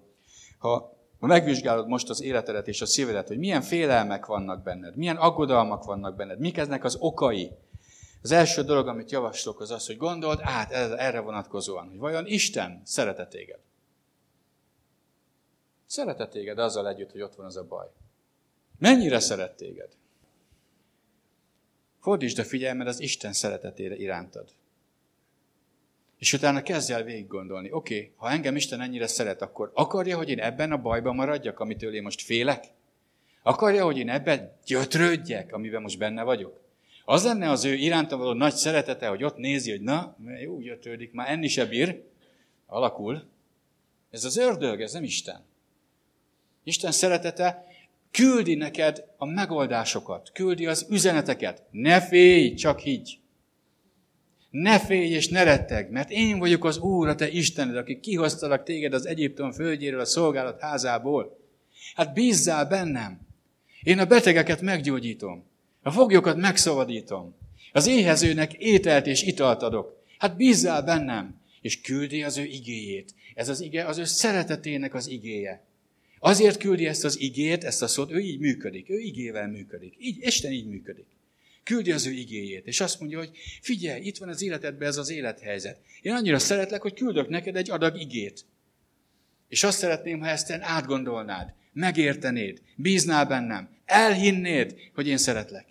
[0.58, 5.84] ha megvizsgálod most az életedet és a szívedet, hogy milyen félelmek vannak benned, milyen aggodalmak
[5.84, 7.52] vannak benned, mik eznek az okai.
[8.22, 12.82] Az első dolog, amit javaslok, az az, hogy gondold át erre vonatkozóan, hogy vajon Isten
[12.86, 13.69] szeretet.
[15.90, 17.88] Szeretet téged azzal együtt, hogy ott van az a baj.
[18.78, 19.90] Mennyire szeret téged?
[22.00, 24.50] Fordítsd a figyelmed az Isten szeretetére irántad.
[26.18, 30.18] És utána kezdj el végig gondolni, oké, okay, ha engem Isten ennyire szeret, akkor akarja,
[30.18, 32.66] hogy én ebben a bajban maradjak, amitől én most félek?
[33.44, 36.62] Akarja, hogy én ebben gyötrődjek, amiben most benne vagyok?
[37.06, 41.12] Az lenne az ő irántam való nagy szeretete, hogy ott nézi, hogy na, jó, gyötrődik,
[41.12, 42.04] már enni se bír,
[42.66, 43.30] alakul.
[44.12, 45.48] Ez az ördög, ez nem Isten.
[46.64, 47.68] Isten szeretete
[48.12, 51.64] küldi neked a megoldásokat, küldi az üzeneteket.
[51.72, 53.20] Ne félj, csak higgy.
[54.50, 58.64] Ne félj és ne retteg, mert én vagyok az Úr, a te Istened, aki kihoztalak
[58.64, 61.38] téged az Egyiptom földjéről, a szolgálat házából.
[61.96, 63.28] Hát bízzál bennem.
[63.84, 65.46] Én a betegeket meggyógyítom.
[65.82, 67.36] A foglyokat megszabadítom.
[67.72, 70.04] Az éhezőnek ételt és italt adok.
[70.18, 73.14] Hát bízzál bennem, és küldi az ő igéjét.
[73.36, 75.64] Ez az ige az ő szeretetének az igéje.
[76.20, 79.96] Azért küldi ezt az igét, ezt a szót, ő így működik, ő igével működik.
[80.00, 81.06] Így, Isten így működik
[81.70, 85.10] küldi az ő igéjét, és azt mondja, hogy figyelj, itt van az életedben ez az
[85.10, 85.80] élethelyzet.
[86.02, 88.46] Én annyira szeretlek, hogy küldök neked egy adag igét.
[89.48, 95.66] És azt szeretném, ha ezt átgondolnád, megértenéd, bíznál bennem, elhinnéd, hogy én szeretlek.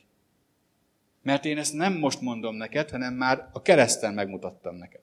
[1.23, 5.01] Mert én ezt nem most mondom neked, hanem már a kereszten megmutattam neked.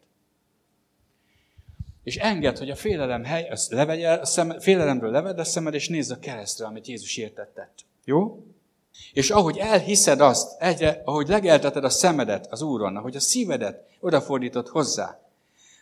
[2.05, 5.89] És enged, hogy a félelem hely, azt levegye, a szem, félelemről levedd a szemed, és
[5.89, 7.85] nézd a keresztre, amit Jézus értett.
[8.03, 8.45] Jó?
[9.13, 14.67] És ahogy elhiszed azt, egyre, ahogy legelteted a szemedet az Úron, ahogy a szívedet odafordítod
[14.67, 15.19] hozzá,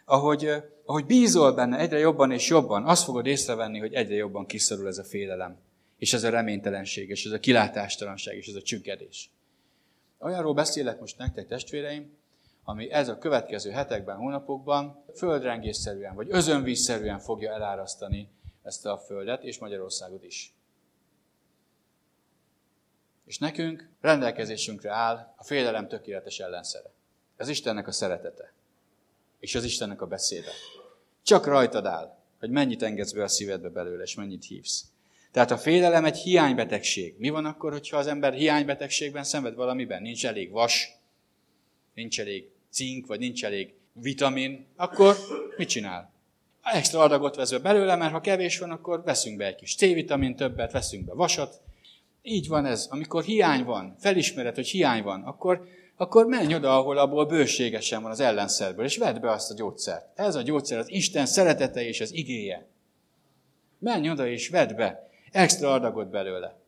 [0.06, 0.50] ahogy,
[0.86, 4.98] ahogy bízol benne egyre jobban és jobban, azt fogod észrevenni, hogy egyre jobban kiszorul ez
[4.98, 5.58] a félelem,
[5.98, 9.30] és ez a reménytelenség, és ez a kilátástalanság, és ez a csüggedés.
[10.20, 12.18] Olyanról beszélek most nektek, testvéreim,
[12.64, 18.30] ami ez a következő hetekben, hónapokban földrengésszerűen, vagy özönvízszerűen fogja elárasztani
[18.64, 20.54] ezt a földet, és Magyarországot is.
[23.26, 26.92] És nekünk rendelkezésünkre áll a félelem tökéletes ellenszere.
[27.38, 28.54] Ez Istennek a szeretete.
[29.40, 30.52] És az Istennek a beszéde.
[31.24, 34.86] Csak rajtad áll, hogy mennyit engedsz be a szívedbe belőle, és mennyit hívsz.
[35.32, 37.16] Tehát a félelem egy hiánybetegség.
[37.18, 40.02] Mi van akkor, hogyha az ember hiánybetegségben szenved valamiben?
[40.02, 41.03] Nincs elég vas,
[41.94, 45.16] nincs elég cink, vagy nincs elég vitamin, akkor
[45.58, 46.12] mit csinál?
[46.64, 50.36] Extra adagot vesz be belőle, mert ha kevés van, akkor veszünk be egy kis C-vitamin
[50.36, 51.62] többet, veszünk be vasat.
[52.22, 52.88] Így van ez.
[52.90, 58.12] Amikor hiány van, felismered, hogy hiány van, akkor, akkor menj oda, ahol abból bőségesen van
[58.12, 60.20] az ellenszerből, és vedd be azt a gyógyszert.
[60.20, 62.68] Ez a gyógyszer az Isten szeretete és az igéje.
[63.80, 66.63] Menj oda és vedd be extra adagot belőle.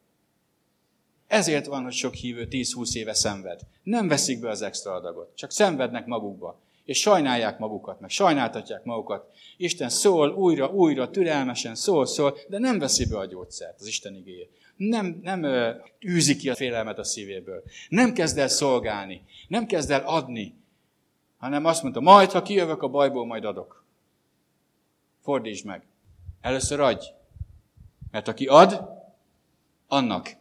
[1.28, 3.59] Ezért van, hogy sok hívő 10-20 éve szenved.
[3.84, 6.59] Nem veszik be az extra adagot, csak szenvednek magukba.
[6.84, 9.32] És sajnálják magukat, meg sajnáltatják magukat.
[9.57, 14.15] Isten szól újra, újra, türelmesen szól, szól, de nem veszi be a gyógyszert, az Isten
[14.15, 14.45] igéje.
[14.76, 15.71] Nem, nem ö,
[16.07, 17.63] űzi ki a félelmet a szívéből.
[17.89, 19.21] Nem kezd el szolgálni.
[19.47, 20.55] Nem kezd el adni.
[21.38, 23.84] Hanem azt mondta, majd, ha kijövök a bajból, majd adok.
[25.23, 25.84] Fordítsd meg.
[26.41, 27.05] Először adj.
[28.11, 28.82] Mert aki ad,
[29.88, 30.36] annak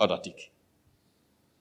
[0.00, 0.50] adatik.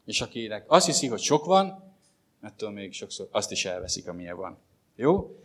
[0.06, 1.94] És akinek azt hiszi, hogy sok van,
[2.42, 4.58] ettől még sokszor azt is elveszik, amilyen van.
[4.96, 5.40] Jó?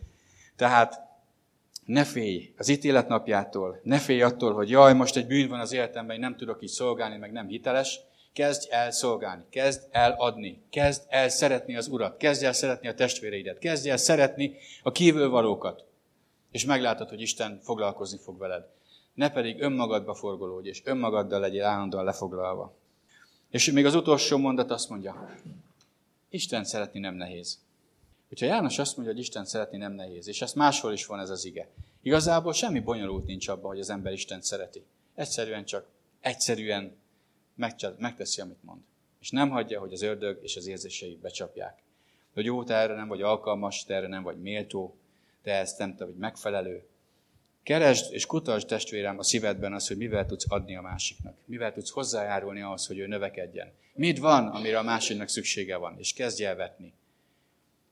[0.55, 1.01] Tehát
[1.85, 5.71] ne félj az ítélet napjától, ne félj attól, hogy jaj, most egy bűn van az
[5.71, 7.99] életemben, nem tudok így szolgálni, meg nem hiteles.
[8.33, 12.93] Kezdj el szolgálni, kezd el adni, kezd el szeretni az Urat, kezdj el szeretni a
[12.93, 15.83] testvéreidet, kezdj el szeretni a kívülvalókat.
[16.51, 18.63] És meglátod, hogy Isten foglalkozni fog veled.
[19.13, 22.73] Ne pedig önmagadba forgolódj, és önmagaddal legyél állandóan lefoglalva.
[23.55, 25.35] És még az utolsó mondat azt mondja,
[26.29, 27.59] Isten szeretni nem nehéz.
[28.27, 31.29] Hogyha János azt mondja, hogy Isten szeretni nem nehéz, és ezt máshol is van ez
[31.29, 31.69] az ige,
[32.01, 34.83] igazából semmi bonyolult nincs abban, hogy az ember Isten szereti.
[35.13, 35.87] Egyszerűen csak,
[36.19, 36.95] egyszerűen
[37.97, 38.81] megteszi, amit mond.
[39.19, 41.81] És nem hagyja, hogy az ördög és az érzései becsapják.
[42.33, 44.95] Hogy jó, te erre nem vagy alkalmas, te erre nem vagy méltó,
[45.43, 46.87] te ezt nem te vagy megfelelő,
[47.65, 51.35] Keresd és kutasd testvérem a szívedben az, hogy mivel tudsz adni a másiknak.
[51.45, 53.71] Mivel tudsz hozzájárulni ahhoz, hogy ő növekedjen.
[53.93, 56.93] Mit van, amire a másiknak szüksége van, és kezdj el vetni.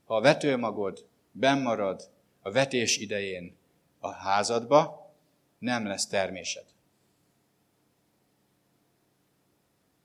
[0.05, 2.09] Ha a vetőmagod bennmarad
[2.41, 3.55] a vetés idején
[3.99, 5.11] a házadba,
[5.59, 6.65] nem lesz termésed.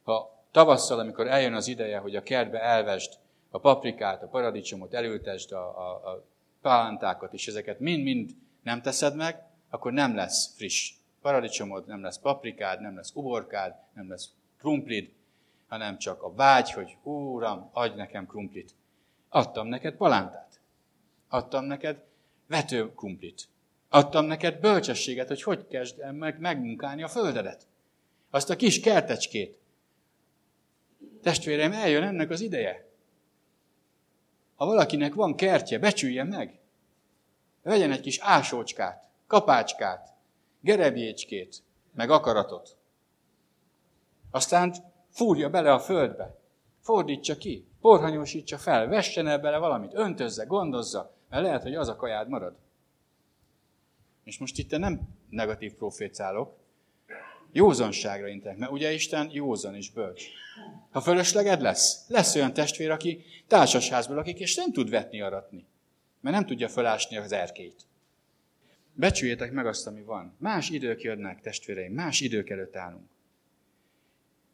[0.02, 3.12] Ha tavasszal, amikor eljön az ideje, hogy a kertbe elvesd
[3.50, 6.24] a paprikát, a paradicsomot, elültesd a, a, a
[6.62, 8.30] pálántákat, és ezeket mind-mind
[8.62, 14.08] nem teszed meg, akkor nem lesz friss paradicsomod, nem lesz paprikád, nem lesz uborkád, nem
[14.08, 15.10] lesz krumplid,
[15.68, 18.74] hanem csak a vágy, hogy Úram, adj nekem krumplit.
[19.28, 20.60] Adtam neked palántát.
[21.28, 22.04] Adtam neked
[22.46, 23.48] vető krumplit.
[23.88, 27.66] Adtam neked bölcsességet, hogy hogy kezd meg megmunkálni a földedet.
[28.30, 29.58] Azt a kis kertecskét.
[31.22, 32.88] Testvérem, eljön ennek az ideje.
[34.54, 36.58] Ha valakinek van kertje, becsülje meg.
[37.62, 40.14] Vegyen egy kis ásócskát kapácskát,
[40.60, 41.62] gerebjécskét,
[41.94, 42.76] meg akaratot.
[44.30, 44.74] Aztán
[45.10, 46.38] fúrja bele a földbe,
[46.80, 51.96] fordítsa ki, porhanyósítsa fel, vessen el bele valamit, öntözze, gondozza, mert lehet, hogy az a
[51.96, 52.56] kajád marad.
[54.24, 55.00] És most itt nem
[55.30, 56.56] negatív profécálok,
[57.52, 60.24] józanságra intek, mert ugye Isten józan és bölcs.
[60.90, 65.66] Ha fölösleged lesz, lesz olyan testvér, aki társasházból akik és nem tud vetni, aratni,
[66.20, 67.87] mert nem tudja fölásni az erkét.
[68.98, 70.34] Becsüljétek meg azt, ami van.
[70.38, 73.08] Más idők jönnek, testvéreim, más idők előtt állunk.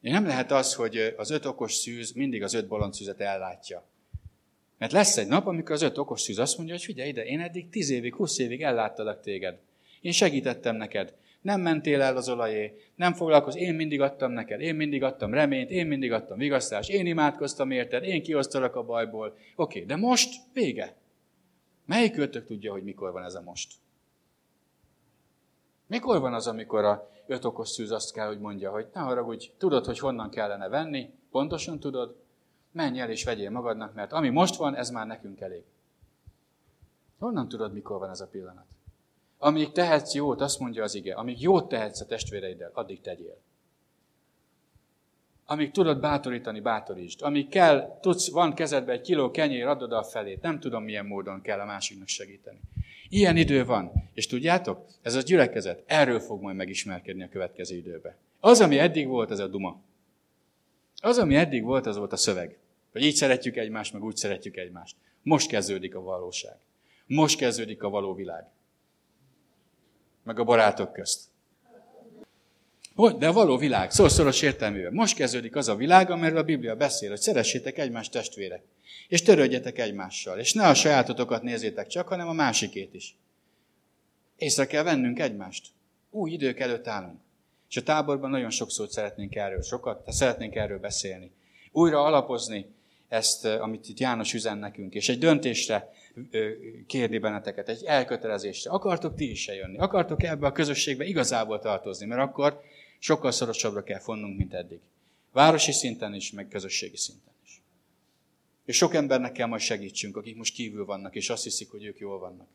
[0.00, 3.84] Nem lehet az, hogy az öt okos szűz mindig az öt bolond szűzet ellátja.
[4.78, 7.40] Mert lesz egy nap, amikor az öt okos szűz azt mondja, hogy figyelj ide, én
[7.40, 9.58] eddig tíz évig, húsz évig elláttalak téged.
[10.00, 11.14] Én segítettem neked.
[11.40, 15.70] Nem mentél el az olajé, nem foglalkoz, én mindig adtam neked, én mindig adtam reményt,
[15.70, 19.38] én mindig adtam vigasztást, én imádkoztam érted, én kiosztalak a bajból.
[19.56, 20.94] Oké, de most vége.
[21.86, 23.82] Melyik őtök tudja, hogy mikor van ez a most?
[25.94, 29.50] Mikor van az, amikor a öt okos szűz azt kell, hogy mondja, hogy ne haragudj,
[29.58, 32.16] tudod, hogy honnan kellene venni, pontosan tudod,
[32.72, 35.64] menj el és vegyél magadnak, mert ami most van, ez már nekünk elég.
[37.18, 38.66] Honnan tudod, mikor van ez a pillanat?
[39.38, 43.36] Amíg tehetsz jót, azt mondja az ige, amíg jót tehetsz a testvéreiddel, addig tegyél.
[45.46, 47.22] Amíg tudod bátorítani, bátorítsd.
[47.22, 50.42] Amíg kell, tudsz, van kezedbe egy kiló kenyér, adod a felét.
[50.42, 52.60] Nem tudom, milyen módon kell a másiknak segíteni.
[53.14, 53.92] Ilyen idő van.
[54.14, 58.16] És tudjátok, ez a gyülekezet erről fog majd megismerkedni a következő időben.
[58.40, 59.80] Az, ami eddig volt, az a duma.
[60.96, 62.58] Az, ami eddig volt, az volt a szöveg.
[62.92, 64.96] Hogy így szeretjük egymást, meg úgy szeretjük egymást.
[65.22, 66.56] Most kezdődik a valóság.
[67.06, 68.46] Most kezdődik a való világ.
[70.22, 71.28] Meg a barátok közt.
[72.94, 73.16] Hogy?
[73.16, 74.90] De való világ, szó szoros értelművel.
[74.90, 78.62] Most kezdődik az a világ, amiről a Biblia beszél, hogy szeressétek egymást testvérek,
[79.08, 83.16] és törődjetek egymással, és ne a sajátotokat nézzétek csak, hanem a másikét is.
[84.36, 85.66] Észre kell vennünk egymást.
[86.10, 87.18] Új idők előtt állunk.
[87.68, 91.30] És a táborban nagyon sok szót szeretnénk erről, sokat, szeretnénk erről beszélni.
[91.72, 92.66] Újra alapozni
[93.08, 95.92] ezt, amit itt János üzen nekünk, és egy döntésre
[96.86, 98.70] kérni benneteket, egy elkötelezésre.
[98.70, 99.78] Akartok ti is jönni?
[99.78, 102.06] Akartok ebbe a közösségbe igazából tartozni?
[102.06, 102.60] Mert akkor
[103.04, 104.80] sokkal szorosabbra kell fonnunk, mint eddig.
[105.32, 107.62] Városi szinten is, meg közösségi szinten is.
[108.64, 111.98] És sok embernek kell majd segítsünk, akik most kívül vannak, és azt hiszik, hogy ők
[111.98, 112.46] jól vannak.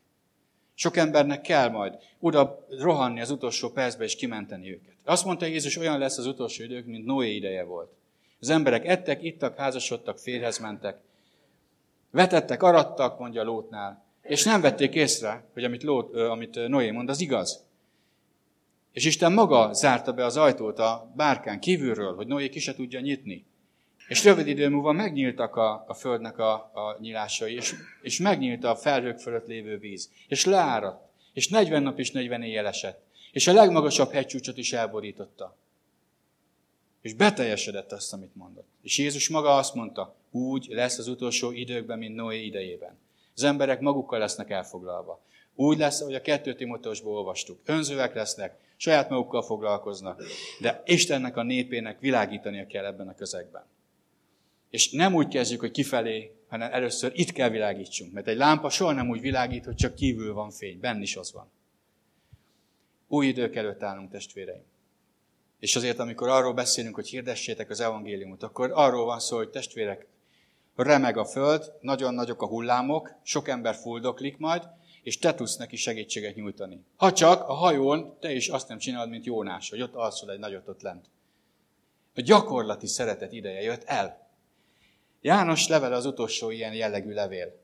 [0.74, 4.94] Sok embernek kell majd oda rohanni az utolsó percbe, és kimenteni őket.
[5.04, 7.92] Azt mondta Jézus, olyan lesz az utolsó idők, mint Noé ideje volt.
[8.40, 11.00] Az emberek ettek, ittak, házasodtak, férhez mentek.
[12.10, 14.04] Vetettek, arattak, mondja Lótnál.
[14.22, 17.68] És nem vették észre, hogy amit, Lót, amit Noé mond, az igaz.
[18.92, 23.00] És Isten maga zárta be az ajtót a bárkán kívülről, hogy Noé ki se tudja
[23.00, 23.44] nyitni.
[24.08, 28.76] És rövid idő múlva megnyíltak a, a földnek a, a nyilásai, és, és megnyílt a
[28.76, 30.10] felhők fölött lévő víz.
[30.28, 31.08] És leáradt.
[31.32, 33.02] És 40 nap és 40 éjjel esett.
[33.32, 35.56] És a legmagasabb hegycsúcsot is elborította.
[37.00, 38.68] És beteljesedett azt, amit mondott.
[38.82, 42.98] És Jézus maga azt mondta, úgy lesz az utolsó időkben, mint Noé idejében.
[43.34, 45.20] Az emberek magukkal lesznek elfoglalva.
[45.54, 47.60] Úgy lesz, ahogy a kettő Timotosból olvastuk.
[47.64, 50.22] Önzőek lesznek, saját magukkal foglalkoznak,
[50.60, 53.64] de Istennek a népének világítania kell ebben a közegben.
[54.70, 58.12] És nem úgy kezdjük, hogy kifelé, hanem először itt kell világítsunk.
[58.12, 61.32] Mert egy lámpa soha nem úgy világít, hogy csak kívül van fény, benn is az
[61.32, 61.50] van.
[63.08, 64.64] Új idők előtt állunk, testvéreim.
[65.58, 70.06] És azért, amikor arról beszélünk, hogy hirdessétek az evangéliumot, akkor arról van szó, hogy testvérek,
[70.76, 74.62] remeg a föld, nagyon nagyok a hullámok, sok ember fuldoklik majd,
[75.02, 76.84] és te tudsz neki segítséget nyújtani.
[76.96, 80.38] Ha csak a hajón te is azt nem csinálod, mint Jónás, hogy ott alszol egy
[80.38, 81.06] nagyot ott lent.
[82.14, 84.28] A gyakorlati szeretet ideje jött el.
[85.20, 87.58] János levele az utolsó ilyen jellegű levél.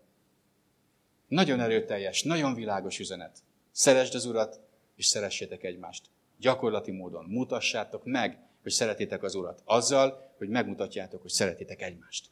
[1.29, 3.39] Nagyon erőteljes, nagyon világos üzenet.
[3.73, 4.61] Szeresd az Urat,
[4.97, 6.05] és szeressétek egymást.
[6.39, 9.63] Gyakorlati módon mutassátok meg, hogy szeretitek az Urat.
[9.65, 12.27] Azzal, hogy megmutatjátok, hogy szeretitek egymást.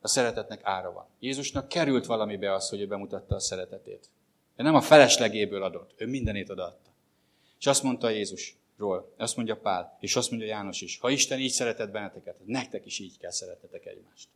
[0.00, 1.06] A szeretetnek ára van.
[1.20, 4.08] Jézusnak került valamibe az, hogy ő bemutatta a szeretetét.
[4.56, 6.90] Ő nem a feleslegéből adott, ő mindenét odaadta.
[7.58, 11.50] És azt mondta Jézusról, azt mondja Pál, és azt mondja János is, ha Isten így
[11.50, 14.28] szeretett benneteket, nektek is így kell szeretetek egymást.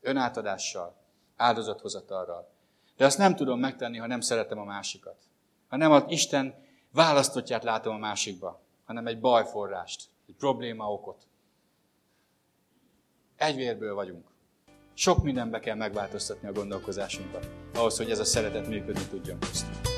[0.00, 0.96] Önátadással,
[1.36, 2.50] áldozathozatalral.
[2.96, 5.20] De azt nem tudom megtenni, ha nem szeretem a másikat.
[5.68, 6.54] Ha nem az Isten
[6.92, 11.26] választottját látom a másikba, hanem egy bajforrást, egy probléma okot.
[13.36, 14.26] Egy vérből vagyunk.
[15.00, 19.97] Sok mindenbe kell megváltoztatni a gondolkozásunkat, ahhoz, hogy ez a szeretet működni tudjon köztünk.